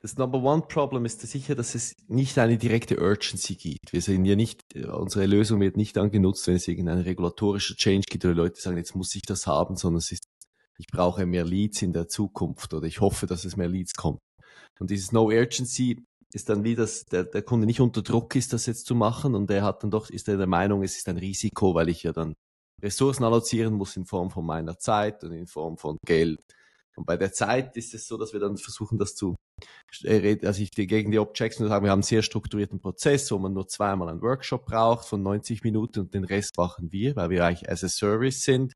das 0.06 0.18
Number 0.18 0.44
One 0.44 0.62
Problem 0.62 1.04
ist 1.06 1.20
sicher, 1.22 1.56
dass 1.56 1.74
es 1.74 1.96
nicht 2.08 2.38
eine 2.38 2.60
direkte 2.60 3.02
Urgency 3.02 3.56
gibt. 3.56 3.92
Wir 3.92 4.04
sehen 4.04 4.24
ja 4.24 4.36
nicht, 4.36 4.62
unsere 4.76 5.26
Lösung 5.26 5.60
wird 5.62 5.78
nicht 5.78 5.98
dann 5.98 6.12
genutzt, 6.12 6.46
wenn 6.46 6.58
es 6.58 6.68
irgendein 6.68 7.00
regulatorischer 7.00 7.74
Change 7.76 8.06
gibt 8.08 8.24
oder 8.24 8.36
Leute 8.36 8.62
sagen, 8.62 8.78
jetzt 8.78 8.96
muss 8.96 9.16
ich 9.16 9.24
das 9.24 9.48
haben, 9.48 9.76
sondern 9.78 9.98
es 9.98 10.12
ist, 10.12 10.26
ich 10.78 10.86
brauche 10.92 11.26
mehr 11.26 11.44
Leads 11.44 11.82
in 11.82 11.92
der 11.92 12.08
Zukunft 12.08 12.72
oder 12.76 12.86
ich 12.86 13.02
hoffe, 13.02 13.26
dass 13.26 13.46
es 13.46 13.58
mehr 13.58 13.68
Leads 13.68 13.96
kommt. 13.96 14.20
Und 14.80 14.92
dieses 14.92 15.12
No 15.12 15.32
Urgency 15.32 16.06
ist 16.32 16.50
dann 16.50 16.64
wie, 16.64 16.76
dass 16.76 17.06
der, 17.06 17.24
der 17.24 17.42
Kunde 17.42 17.66
nicht 17.66 17.82
unter 17.82 18.04
Druck 18.04 18.36
ist, 18.36 18.54
das 18.54 18.68
jetzt 18.68 18.86
zu 18.86 18.94
machen 18.94 19.34
und 19.34 19.50
er 19.50 19.64
hat 19.64 19.82
dann 19.82 19.90
doch, 19.90 20.12
ist 20.12 20.28
er 20.28 20.38
der 20.38 20.46
Meinung, 20.46 20.84
es 20.84 20.98
ist 20.98 21.10
ein 21.10 21.18
Risiko, 21.18 21.74
weil 21.74 21.90
ich 21.90 22.04
ja 22.04 22.12
dann 22.12 22.36
Ressourcen 22.80 23.24
allozieren 23.24 23.74
muss 23.74 23.98
in 23.98 24.06
Form 24.06 24.30
von 24.30 24.46
meiner 24.46 24.78
Zeit 24.78 25.24
und 25.24 25.32
in 25.32 25.48
Form 25.48 25.80
von 25.80 25.98
Geld. 26.06 26.42
Und 26.96 27.08
bei 27.08 27.18
der 27.18 27.34
Zeit 27.34 27.76
ist 27.76 27.96
es 27.96 28.08
so, 28.08 28.18
dass 28.18 28.34
wir 28.34 28.40
dann 28.40 28.58
versuchen, 28.58 29.00
das 29.00 29.16
zu, 29.16 29.36
also 30.04 30.62
ich 30.62 30.72
gegen 30.72 31.12
die 31.12 31.20
Objects 31.20 31.60
nur 31.60 31.70
sagen, 31.70 31.86
wir 31.86 31.92
haben 31.92 31.98
einen 31.98 32.04
sehr 32.04 32.22
strukturierten 32.22 32.80
Prozess, 32.80 33.32
wo 33.32 33.40
man 33.40 33.54
nur 33.54 33.68
zweimal 33.68 34.10
einen 34.10 34.22
Workshop 34.22 34.66
braucht 34.66 35.08
von 35.08 35.24
90 35.24 35.64
Minuten 35.64 36.02
und 36.02 36.14
den 36.14 36.26
Rest 36.26 36.58
machen 36.58 36.92
wir, 36.92 37.16
weil 37.16 37.30
wir 37.30 37.46
eigentlich 37.46 37.70
as 37.70 37.84
a 37.84 37.90
Service 37.90 38.42
sind. 38.42 38.74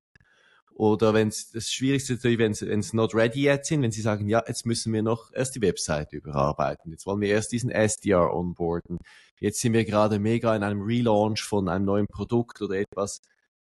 Oder 0.79 1.13
wenn 1.13 1.27
es 1.27 1.51
das 1.51 1.73
Schwierigste 1.73 2.13
ist, 2.13 2.23
wenn 2.23 2.79
es 2.79 2.93
not 2.93 3.13
ready 3.13 3.49
yet 3.49 3.65
sind, 3.65 3.81
wenn 3.81 3.91
sie 3.91 4.01
sagen, 4.01 4.29
ja, 4.29 4.41
jetzt 4.47 4.65
müssen 4.65 4.93
wir 4.93 5.03
noch 5.03 5.29
erst 5.33 5.55
die 5.55 5.61
Webseite 5.61 6.15
überarbeiten. 6.15 6.91
Jetzt 6.91 7.05
wollen 7.05 7.19
wir 7.19 7.27
erst 7.27 7.51
diesen 7.51 7.69
SDR 7.69 8.33
onboarden. 8.33 8.97
Jetzt 9.41 9.59
sind 9.59 9.73
wir 9.73 9.83
gerade 9.83 10.19
mega 10.19 10.55
in 10.55 10.63
einem 10.63 10.81
Relaunch 10.81 11.43
von 11.43 11.67
einem 11.67 11.83
neuen 11.83 12.07
Produkt 12.07 12.61
oder 12.61 12.75
etwas. 12.75 13.19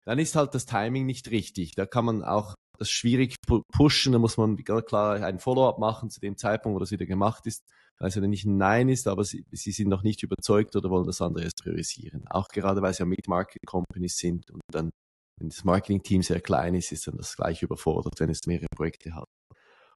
Dann 0.03 0.19
ist 0.19 0.35
halt 0.35 0.53
das 0.53 0.65
Timing 0.65 1.05
nicht 1.05 1.31
richtig. 1.31 1.75
Da 1.75 1.85
kann 1.85 2.03
man 2.03 2.23
auch 2.25 2.55
das 2.77 2.89
schwierig 2.89 3.35
pushen. 3.71 4.13
Da 4.13 4.19
muss 4.19 4.37
man 4.37 4.57
klar 4.57 5.15
ein 5.23 5.39
Follow-up 5.39 5.79
machen 5.79 6.09
zu 6.09 6.19
dem 6.19 6.37
Zeitpunkt, 6.37 6.75
wo 6.75 6.79
das 6.79 6.91
wieder 6.91 7.05
gemacht 7.05 7.45
ist. 7.45 7.63
Weil 7.99 8.09
es 8.09 8.15
ja 8.15 8.21
nicht 8.21 8.45
ein 8.45 8.57
Nein 8.57 8.89
ist, 8.89 9.07
aber 9.07 9.23
sie, 9.23 9.45
sie 9.51 9.71
sind 9.71 9.89
noch 9.89 10.03
nicht 10.03 10.21
überzeugt 10.21 10.75
oder 10.75 10.89
wollen 10.91 11.07
das 11.07 11.21
andere 11.21 11.43
erst 11.43 11.63
priorisieren. 11.63 12.27
Auch 12.27 12.47
gerade, 12.49 12.81
weil 12.83 12.91
es 12.91 12.99
ja 12.99 13.05
Mid-Market-Companies 13.05 14.17
sind 14.17 14.51
und 14.51 14.61
dann 14.71 14.91
wenn 15.39 15.49
das 15.49 15.63
Marketing-Team 15.63 16.23
sehr 16.23 16.41
klein 16.41 16.73
ist, 16.75 16.91
ist 16.91 17.07
dann 17.07 17.17
das 17.17 17.35
gleich 17.35 17.61
überfordert, 17.61 18.19
wenn 18.19 18.29
es 18.29 18.45
mehrere 18.47 18.67
Projekte 18.75 19.13
hat. 19.13 19.27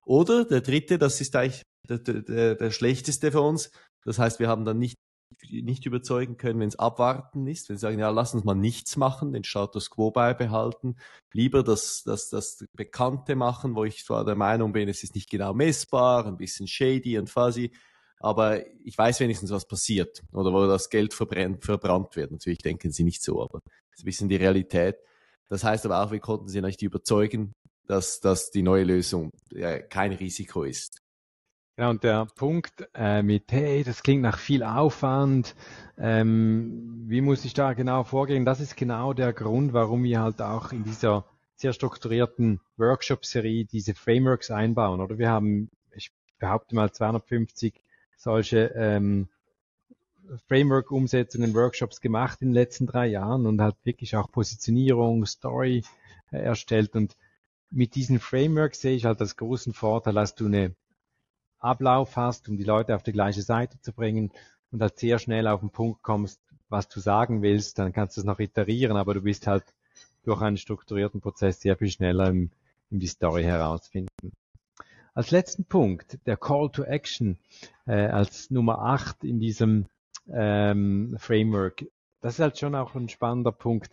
Oder 0.03 0.45
der 0.45 0.61
dritte, 0.61 0.97
das 0.97 1.21
ist 1.21 1.35
eigentlich 1.35 1.63
der, 1.89 1.99
der, 1.99 2.55
der 2.55 2.71
schlechteste 2.71 3.31
für 3.31 3.41
uns. 3.41 3.71
Das 4.03 4.19
heißt, 4.19 4.39
wir 4.39 4.47
haben 4.47 4.65
dann 4.65 4.77
nicht, 4.77 4.95
nicht 5.49 5.85
überzeugen 5.85 6.37
können, 6.37 6.59
wenn 6.59 6.67
es 6.67 6.79
abwarten 6.79 7.47
ist, 7.47 7.69
wenn 7.69 7.77
sie 7.77 7.81
sagen, 7.81 7.99
ja, 7.99 8.09
lass 8.09 8.33
uns 8.33 8.43
mal 8.43 8.55
nichts 8.55 8.97
machen, 8.97 9.33
den 9.33 9.43
Status 9.43 9.89
quo 9.89 10.11
beibehalten, 10.11 10.97
lieber 11.33 11.63
das, 11.63 12.03
das, 12.05 12.29
das 12.29 12.65
Bekannte 12.73 13.35
machen, 13.35 13.75
wo 13.75 13.83
ich 13.83 14.03
zwar 14.03 14.25
der 14.25 14.35
Meinung 14.35 14.73
bin, 14.73 14.89
es 14.89 15.03
ist 15.03 15.15
nicht 15.15 15.29
genau 15.29 15.53
messbar, 15.53 16.25
ein 16.25 16.37
bisschen 16.37 16.67
shady 16.67 17.17
und 17.17 17.29
fuzzy, 17.29 17.71
aber 18.19 18.65
ich 18.85 18.97
weiß 18.97 19.19
wenigstens, 19.19 19.51
was 19.51 19.67
passiert 19.67 20.21
oder 20.31 20.53
wo 20.53 20.67
das 20.67 20.89
Geld 20.89 21.13
verbrennt, 21.13 21.65
verbrannt 21.65 22.15
wird. 22.15 22.31
Natürlich 22.31 22.59
denken 22.59 22.91
sie 22.91 23.03
nicht 23.03 23.23
so, 23.23 23.41
aber 23.41 23.61
das 23.61 23.97
ist 23.97 24.03
ein 24.03 24.05
bisschen 24.05 24.29
die 24.29 24.35
Realität. 24.35 24.97
Das 25.49 25.63
heißt 25.63 25.85
aber 25.85 26.03
auch, 26.03 26.11
wir 26.11 26.19
konnten 26.19 26.47
sie 26.47 26.61
nicht 26.61 26.81
überzeugen, 26.81 27.53
dass, 27.87 28.19
dass 28.19 28.51
die 28.51 28.61
neue 28.61 28.83
Lösung 28.83 29.31
äh, 29.53 29.81
kein 29.81 30.13
Risiko 30.13 30.63
ist. 30.63 31.00
Ja, 31.81 31.89
und 31.89 32.03
der 32.03 32.27
Punkt 32.35 32.87
äh, 32.93 33.23
mit, 33.23 33.51
hey, 33.51 33.83
das 33.83 34.03
klingt 34.03 34.21
nach 34.21 34.37
viel 34.37 34.61
Aufwand, 34.61 35.55
ähm, 35.97 37.05
wie 37.07 37.21
muss 37.21 37.43
ich 37.43 37.55
da 37.55 37.73
genau 37.73 38.03
vorgehen? 38.03 38.45
Das 38.45 38.59
ist 38.59 38.77
genau 38.77 39.13
der 39.13 39.33
Grund, 39.33 39.73
warum 39.73 40.03
wir 40.03 40.21
halt 40.21 40.43
auch 40.43 40.73
in 40.73 40.83
dieser 40.83 41.25
sehr 41.55 41.73
strukturierten 41.73 42.59
Workshop-Serie 42.77 43.65
diese 43.65 43.95
Frameworks 43.95 44.51
einbauen. 44.51 45.01
Oder 45.01 45.17
wir 45.17 45.31
haben, 45.31 45.71
ich 45.95 46.11
behaupte 46.37 46.75
mal, 46.75 46.91
250 46.91 47.73
solche 48.15 48.67
ähm, 48.75 49.27
Framework-Umsetzungen, 50.49 51.55
Workshops 51.55 51.99
gemacht 51.99 52.43
in 52.43 52.49
den 52.49 52.53
letzten 52.53 52.85
drei 52.85 53.07
Jahren 53.07 53.47
und 53.47 53.59
halt 53.59 53.77
wirklich 53.85 54.15
auch 54.15 54.31
Positionierung, 54.31 55.25
Story 55.25 55.83
äh, 56.29 56.43
erstellt. 56.43 56.95
Und 56.95 57.17
mit 57.71 57.95
diesen 57.95 58.19
Frameworks 58.19 58.81
sehe 58.81 58.95
ich 58.95 59.05
halt 59.05 59.19
als 59.19 59.35
großen 59.35 59.73
Vorteil, 59.73 60.13
dass 60.13 60.35
du 60.35 60.45
eine 60.45 60.75
Ablauf 61.61 62.15
hast, 62.15 62.49
um 62.49 62.57
die 62.57 62.63
Leute 62.63 62.95
auf 62.95 63.03
die 63.03 63.11
gleiche 63.11 63.41
Seite 63.41 63.79
zu 63.81 63.93
bringen 63.93 64.31
und 64.71 64.81
halt 64.81 64.99
sehr 64.99 65.19
schnell 65.19 65.47
auf 65.47 65.59
den 65.59 65.69
Punkt 65.69 66.01
kommst, 66.01 66.41
was 66.69 66.87
du 66.87 66.99
sagen 66.99 67.41
willst, 67.41 67.79
dann 67.79 67.93
kannst 67.93 68.17
du 68.17 68.21
es 68.21 68.25
noch 68.25 68.39
iterieren, 68.39 68.97
aber 68.97 69.13
du 69.13 69.21
bist 69.21 69.47
halt 69.47 69.65
durch 70.23 70.41
einen 70.41 70.57
strukturierten 70.57 71.21
Prozess 71.21 71.59
sehr 71.61 71.77
viel 71.77 71.89
schneller 71.89 72.29
im, 72.29 72.51
im 72.89 72.99
die 72.99 73.07
Story 73.07 73.43
herausfinden. 73.43 74.31
Als 75.13 75.31
letzten 75.31 75.65
Punkt, 75.65 76.19
der 76.25 76.37
Call 76.37 76.69
to 76.69 76.83
Action 76.83 77.37
äh, 77.85 78.07
als 78.07 78.49
Nummer 78.49 78.79
8 78.79 79.25
in 79.25 79.39
diesem 79.39 79.87
ähm, 80.31 81.15
Framework. 81.19 81.85
Das 82.21 82.35
ist 82.35 82.39
halt 82.39 82.57
schon 82.57 82.75
auch 82.75 82.95
ein 82.95 83.09
spannender 83.09 83.51
Punkt. 83.51 83.91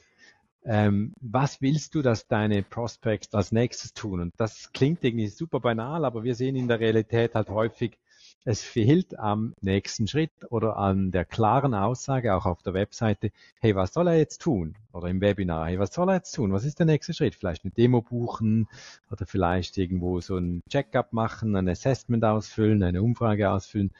Ähm, 0.70 1.14
was 1.22 1.62
willst 1.62 1.94
du, 1.94 2.02
dass 2.02 2.28
deine 2.28 2.62
Prospects 2.62 3.35
als 3.35 3.52
nächstes 3.52 3.94
tun? 3.94 4.20
Und 4.20 4.35
das 4.37 4.70
klingt 4.74 5.02
irgendwie 5.02 5.28
super 5.28 5.61
banal, 5.61 6.04
aber 6.04 6.24
wir 6.24 6.35
sehen 6.35 6.57
in 6.57 6.68
der 6.68 6.78
Realität 6.78 7.35
halt 7.35 7.48
häufig, 7.48 7.96
es 8.44 8.62
fehlt 8.62 9.18
am 9.18 9.54
nächsten 9.62 10.07
Schritt 10.07 10.31
oder 10.50 10.76
an 10.76 11.11
der 11.11 11.24
klaren 11.24 11.72
Aussage, 11.72 12.35
auch 12.35 12.44
auf 12.44 12.62
der 12.62 12.74
Webseite, 12.74 13.33
hey, 13.61 13.74
was 13.74 13.94
soll 13.94 14.09
er 14.09 14.18
jetzt 14.18 14.42
tun? 14.42 14.74
Oder 14.92 15.09
im 15.09 15.22
Webinar, 15.22 15.68
hey, 15.68 15.78
was 15.78 15.94
soll 15.94 16.11
er 16.11 16.16
jetzt 16.16 16.33
tun? 16.33 16.52
Was 16.52 16.64
ist 16.66 16.78
der 16.78 16.87
nächste 16.87 17.14
Schritt? 17.14 17.35
Vielleicht 17.35 17.64
eine 17.64 17.72
Demo 17.72 18.02
buchen 18.02 18.68
oder 19.11 19.24
vielleicht 19.24 19.78
irgendwo 19.78 20.20
so 20.20 20.37
ein 20.37 20.62
Checkup 20.68 21.14
machen, 21.14 21.57
ein 21.57 21.68
Assessment 21.68 22.22
ausfüllen, 22.24 22.83
eine 22.83 23.02
Umfrage 23.02 23.50
ausfüllen 23.50 23.90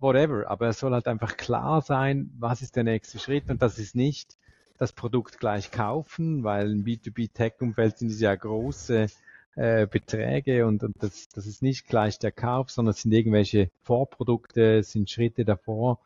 whatever, 0.00 0.48
aber 0.50 0.68
es 0.68 0.80
soll 0.80 0.92
halt 0.92 1.08
einfach 1.08 1.38
klar 1.38 1.80
sein, 1.80 2.30
was 2.38 2.60
ist 2.60 2.76
der 2.76 2.84
nächste 2.84 3.18
Schritt 3.18 3.50
und 3.50 3.62
das 3.62 3.78
ist 3.78 3.96
nicht 3.96 4.36
das 4.78 4.92
Produkt 4.92 5.38
gleich 5.38 5.70
kaufen, 5.70 6.44
weil 6.44 6.70
im 6.70 6.84
B2B-Tech-Umfeld 6.84 7.98
sind 7.98 8.10
es 8.10 8.20
ja 8.20 8.34
große 8.34 9.08
äh, 9.56 9.86
Beträge 9.86 10.66
und, 10.66 10.84
und 10.84 10.94
das, 11.02 11.28
das 11.28 11.46
ist 11.46 11.62
nicht 11.62 11.88
gleich 11.88 12.18
der 12.18 12.32
Kauf, 12.32 12.70
sondern 12.70 12.92
es 12.92 13.02
sind 13.02 13.12
irgendwelche 13.12 13.70
Vorprodukte, 13.82 14.78
es 14.78 14.92
sind 14.92 15.10
Schritte 15.10 15.44
davor, 15.44 16.00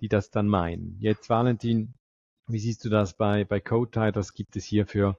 die 0.00 0.08
das 0.08 0.30
dann 0.30 0.48
meinen. 0.48 0.96
Jetzt 0.98 1.28
Valentin, 1.28 1.94
wie 2.48 2.58
siehst 2.58 2.84
du 2.84 2.88
das 2.88 3.14
bei, 3.14 3.44
bei 3.44 3.60
CodeTide? 3.60 4.14
Was 4.14 4.32
gibt 4.32 4.56
es 4.56 4.64
hier 4.64 4.86
für 4.86 5.18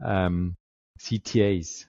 ähm, 0.00 0.56
CTAs? 0.98 1.88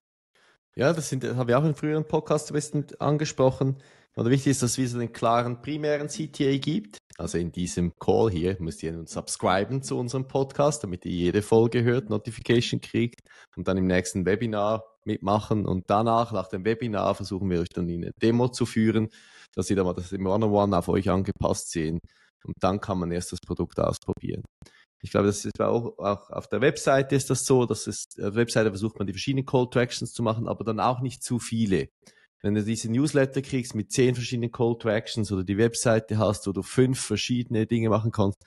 Ja, 0.75 0.93
das 0.93 1.09
sind, 1.09 1.23
das 1.23 1.35
haben 1.35 1.47
wir 1.47 1.59
auch 1.59 1.65
in 1.65 1.75
früheren 1.75 2.05
bisschen 2.05 2.85
angesprochen. 2.99 3.77
Und 4.17 4.27
wichtig 4.31 4.49
ist, 4.49 4.63
dass 4.63 4.79
es 4.79 4.95
einen 4.95 5.13
klaren 5.13 5.61
primären 5.61 6.07
CTA 6.07 6.57
gibt. 6.57 6.97
Also 7.19 7.37
in 7.37 7.51
diesem 7.51 7.93
Call 7.99 8.31
hier 8.31 8.57
müsst 8.59 8.81
ihr 8.81 8.91
nun 8.91 9.05
subscriben 9.05 9.83
zu 9.83 9.95
unserem 9.95 10.27
Podcast, 10.27 10.83
damit 10.83 11.05
ihr 11.05 11.11
jede 11.11 11.43
Folge 11.43 11.83
hört, 11.83 12.09
Notification 12.09 12.81
kriegt 12.81 13.19
und 13.55 13.67
dann 13.67 13.77
im 13.77 13.85
nächsten 13.85 14.25
Webinar 14.25 14.83
mitmachen. 15.05 15.67
Und 15.67 15.91
danach, 15.91 16.31
nach 16.31 16.47
dem 16.47 16.65
Webinar, 16.65 17.13
versuchen 17.13 17.47
wir 17.51 17.59
euch 17.59 17.69
dann 17.69 17.87
in 17.89 18.05
eine 18.05 18.11
Demo 18.19 18.47
zu 18.47 18.65
führen, 18.65 19.09
dass 19.53 19.69
ihr 19.69 19.75
dann 19.75 19.85
mal 19.85 19.93
das 19.93 20.11
im 20.11 20.25
One-on-One 20.25 20.75
auf 20.75 20.89
euch 20.89 21.11
angepasst 21.11 21.69
sehen. 21.69 21.99
Und 22.43 22.55
dann 22.59 22.81
kann 22.81 22.97
man 22.97 23.11
erst 23.11 23.33
das 23.33 23.39
Produkt 23.39 23.79
ausprobieren. 23.79 24.41
Ich 25.03 25.11
glaube, 25.11 25.27
das 25.27 25.45
ist 25.45 25.61
auch, 25.61 25.95
auch 25.99 26.31
auf 26.31 26.47
der 26.47 26.61
Webseite 26.61 27.15
ist 27.15 27.29
das 27.29 27.45
so, 27.45 27.67
dass 27.67 27.85
es, 27.85 28.05
auf 28.17 28.31
der 28.31 28.35
Webseite 28.35 28.71
versucht 28.71 28.97
man 28.97 29.05
die 29.05 29.13
verschiedenen 29.13 29.45
Call 29.45 29.69
to 29.69 29.79
Actions 29.79 30.11
zu 30.11 30.23
machen, 30.23 30.47
aber 30.47 30.63
dann 30.63 30.79
auch 30.79 31.01
nicht 31.01 31.21
zu 31.21 31.37
viele 31.37 31.89
wenn 32.41 32.53
du 32.53 32.63
diese 32.63 32.91
Newsletter 32.91 33.41
kriegst 33.41 33.75
mit 33.75 33.91
zehn 33.91 34.15
verschiedenen 34.15 34.51
Call 34.51 34.77
to 34.77 34.89
Actions 34.89 35.31
oder 35.31 35.43
die 35.43 35.57
Webseite 35.57 36.17
hast, 36.17 36.47
wo 36.47 36.51
du 36.51 36.61
fünf 36.61 36.99
verschiedene 36.99 37.65
Dinge 37.65 37.89
machen 37.89 38.11
kannst, 38.11 38.37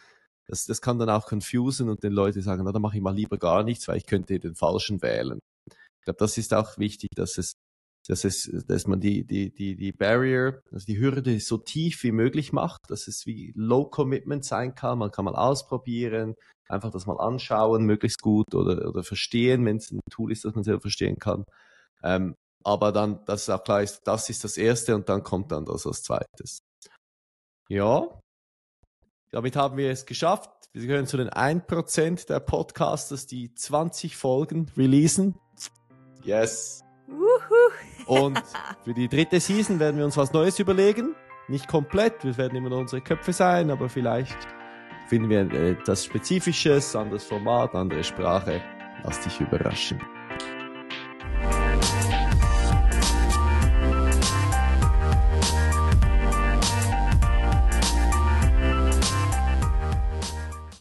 das, 0.46 0.66
das 0.66 0.80
kann 0.80 0.98
dann 0.98 1.10
auch 1.10 1.26
confusen 1.26 1.88
und 1.88 2.02
den 2.02 2.12
Leute 2.12 2.42
sagen, 2.42 2.64
na, 2.64 2.72
dann 2.72 2.82
mache 2.82 2.96
ich 2.96 3.02
mal 3.02 3.14
lieber 3.14 3.38
gar 3.38 3.62
nichts, 3.62 3.86
weil 3.88 3.96
ich 3.96 4.06
könnte 4.06 4.38
den 4.38 4.54
falschen 4.54 5.02
wählen. 5.02 5.38
Ich 5.66 6.04
glaube, 6.04 6.18
das 6.18 6.38
ist 6.38 6.54
auch 6.54 6.78
wichtig, 6.78 7.10
dass 7.14 7.38
es, 7.38 7.52
dass 8.08 8.24
es, 8.24 8.50
dass 8.66 8.86
man 8.86 9.00
die, 9.00 9.24
die, 9.24 9.52
die, 9.52 9.76
die 9.76 9.92
Barrier, 9.92 10.62
also 10.72 10.86
die 10.86 10.98
Hürde 10.98 11.38
so 11.40 11.58
tief 11.58 12.02
wie 12.02 12.12
möglich 12.12 12.52
macht, 12.52 12.80
dass 12.88 13.06
es 13.06 13.26
wie 13.26 13.52
Low 13.54 13.84
Commitment 13.84 14.44
sein 14.44 14.74
kann. 14.74 14.98
Man 14.98 15.10
kann 15.10 15.24
mal 15.24 15.36
ausprobieren, 15.36 16.34
einfach 16.68 16.90
das 16.90 17.06
mal 17.06 17.18
anschauen, 17.18 17.84
möglichst 17.84 18.22
gut 18.22 18.54
oder, 18.54 18.88
oder 18.88 19.04
verstehen, 19.04 19.64
wenn 19.66 19.76
es 19.76 19.90
ein 19.90 20.00
Tool 20.10 20.32
ist, 20.32 20.44
das 20.44 20.54
man 20.54 20.64
selber 20.64 20.80
verstehen 20.80 21.18
kann. 21.18 21.44
Ähm, 22.02 22.34
aber 22.64 22.92
dann, 22.92 23.24
dass 23.24 23.42
es 23.42 23.50
auch 23.50 23.62
klar 23.64 23.82
ist, 23.82 24.02
das 24.04 24.28
ist 24.28 24.44
das 24.44 24.56
erste 24.56 24.94
und 24.94 25.08
dann 25.08 25.22
kommt 25.22 25.52
dann 25.52 25.64
das 25.64 25.86
als 25.86 26.02
zweites. 26.02 26.60
Ja, 27.68 28.20
damit 29.30 29.56
haben 29.56 29.76
wir 29.76 29.90
es 29.90 30.06
geschafft. 30.06 30.50
Wir 30.72 30.86
gehören 30.86 31.06
zu 31.06 31.16
den 31.16 31.30
1% 31.30 32.26
der 32.26 32.40
Podcasters, 32.40 33.26
die 33.26 33.54
20 33.54 34.16
Folgen 34.16 34.70
releasen. 34.76 35.38
Yes. 36.22 36.82
und 38.06 38.42
für 38.84 38.94
die 38.94 39.08
dritte 39.08 39.40
Season 39.40 39.78
werden 39.78 39.96
wir 39.98 40.04
uns 40.04 40.16
was 40.16 40.32
Neues 40.32 40.58
überlegen. 40.58 41.14
Nicht 41.48 41.68
komplett, 41.68 42.24
wir 42.24 42.36
werden 42.36 42.56
immer 42.56 42.70
noch 42.70 42.78
unsere 42.78 43.02
Köpfe 43.02 43.32
sein, 43.32 43.70
aber 43.70 43.88
vielleicht 43.88 44.36
finden 45.08 45.28
wir 45.28 45.40
etwas 45.52 46.04
Spezifisches, 46.04 46.94
anderes 46.94 47.24
Format, 47.24 47.74
andere 47.74 48.04
Sprache. 48.04 48.62
Lass 49.02 49.20
dich 49.20 49.40
überraschen. 49.40 50.00